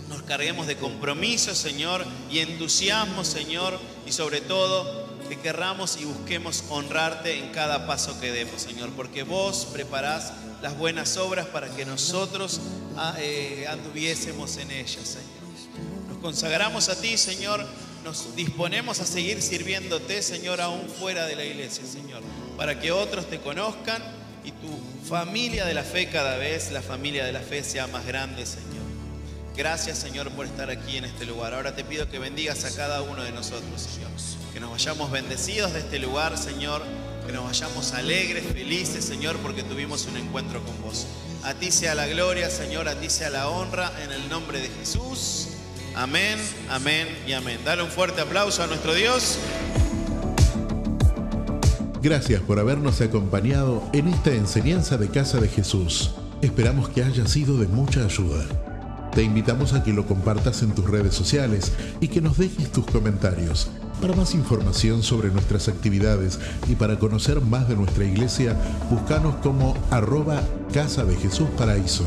nos 0.09 0.23
carguemos 0.23 0.67
de 0.67 0.77
compromiso, 0.77 1.55
Señor, 1.55 2.05
y 2.31 2.41
entusiasmo, 2.41 3.25
Señor, 3.25 3.79
y 4.07 4.13
sobre 4.13 4.41
todo 4.41 5.03
que 5.29 5.39
querramos 5.39 5.99
y 5.99 6.05
busquemos 6.05 6.65
honrarte 6.69 7.39
en 7.39 7.53
cada 7.53 7.87
paso 7.87 8.21
que 8.21 8.33
demos, 8.33 8.61
Señor, 8.61 8.91
porque 8.91 9.23
vos 9.23 9.67
preparás 9.73 10.33
las 10.61 10.77
buenas 10.77 11.17
obras 11.17 11.47
para 11.47 11.75
que 11.75 11.87
nosotros 11.87 12.61
ah, 12.97 13.15
eh, 13.19 13.67
anduviésemos 13.69 14.59
en 14.59 14.71
ellas, 14.71 15.09
Señor. 15.09 16.09
Nos 16.09 16.19
consagramos 16.19 16.89
a 16.91 17.01
ti, 17.01 17.17
Señor, 17.17 17.67
nos 18.05 18.35
disponemos 18.35 19.01
a 19.01 19.07
seguir 19.07 19.43
sirviéndote, 19.43 20.23
Señor, 20.23 20.61
aún 20.61 20.89
fuera 20.89 21.27
de 21.27 21.37
la 21.37 21.45
iglesia, 21.45 21.85
Señor, 21.87 22.23
para 22.57 22.81
que 22.81 22.93
otros 22.93 23.29
te 23.29 23.39
conozcan 23.39 24.03
y 24.45 24.51
tu 24.51 24.69
familia 25.09 25.65
de 25.65 25.75
la 25.75 25.85
fe 25.85 26.09
cada 26.09 26.37
vez, 26.37 26.73
la 26.73 26.83
familia 26.83 27.25
de 27.25 27.33
la 27.33 27.41
fe 27.41 27.63
sea 27.63 27.87
más 27.87 28.05
grande, 28.07 28.45
Señor. 28.45 28.83
Gracias, 29.57 29.99
Señor, 29.99 30.31
por 30.31 30.47
estar 30.47 30.71
aquí 30.71 30.97
en 30.97 31.05
este 31.05 31.27
lugar. 31.27 31.53
Ahora 31.53 31.77
te 31.77 31.85
pido 31.85 32.09
que 32.09 32.19
bendigas 32.19 32.65
a 32.65 32.75
cada 32.75 33.03
uno 33.03 33.23
de 33.23 33.33
nosotros, 33.33 33.83
Señor. 33.83 34.11
Que 34.53 34.61
nos 34.61 34.71
vayamos 34.71 35.11
bendecidos 35.11 35.75
de 35.75 35.81
este 35.81 35.99
lugar, 35.99 36.39
Señor. 36.39 36.83
Que 37.27 37.33
nos 37.33 37.45
vayamos 37.45 37.93
alegres, 37.93 38.45
felices, 38.53 39.05
Señor, 39.05 39.37
porque 39.39 39.63
tuvimos 39.63 40.07
un 40.07 40.17
encuentro 40.17 40.63
con 40.65 40.81
vos. 40.83 41.07
A 41.45 41.55
ti 41.55 41.71
sea 41.71 41.95
la 41.95 42.07
gloria, 42.07 42.49
Señor, 42.49 42.89
a 42.89 42.95
ti 42.95 43.11
sea 43.11 43.29
la 43.29 43.49
honra, 43.49 43.93
en 44.03 44.13
el 44.13 44.29
nombre 44.29 44.61
de 44.61 44.69
Jesús. 44.71 45.49
Amén, 45.95 46.39
amén 46.71 47.07
y 47.27 47.33
amén. 47.33 47.59
Dale 47.65 47.83
un 47.83 47.91
fuerte 47.91 48.21
aplauso 48.23 48.63
a 48.63 48.67
nuestro 48.67 48.95
Dios. 48.95 49.39
Gracias 52.03 52.41
por 52.41 52.59
habernos 52.59 53.01
acompañado 53.01 53.83
en 53.93 54.09
esta 54.09 54.33
enseñanza 54.33 54.97
de 54.97 55.09
Casa 55.09 55.39
de 55.39 55.49
Jesús. 55.49 56.13
Esperamos 56.41 56.89
que 56.89 57.05
haya 57.05 57.27
sido 57.27 57.59
de 57.59 57.69
mucha 57.69 58.05
ayuda. 58.05 58.45
Te 59.15 59.23
invitamos 59.23 59.75
a 59.75 59.85
que 59.85 59.93
lo 59.93 60.07
compartas 60.07 60.63
en 60.63 60.75
tus 60.75 60.89
redes 60.89 61.15
sociales 61.15 61.73
y 62.01 62.09
que 62.09 62.23
nos 62.23 62.39
dejes 62.39 62.73
tus 62.73 62.87
comentarios. 62.87 63.71
Para 64.01 64.17
más 64.17 64.35
información 64.35 65.03
sobre 65.03 65.31
nuestras 65.31 65.69
actividades 65.69 66.41
y 66.69 66.75
para 66.75 66.99
conocer 66.99 67.41
más 67.43 67.69
de 67.69 67.77
nuestra 67.77 68.05
iglesia, 68.05 68.57
búscanos 68.91 69.37
como 69.37 69.77
arroba 69.91 70.43
Casa 70.73 71.05
de 71.05 71.15
Jesús 71.17 71.49
Paraíso. 71.57 72.07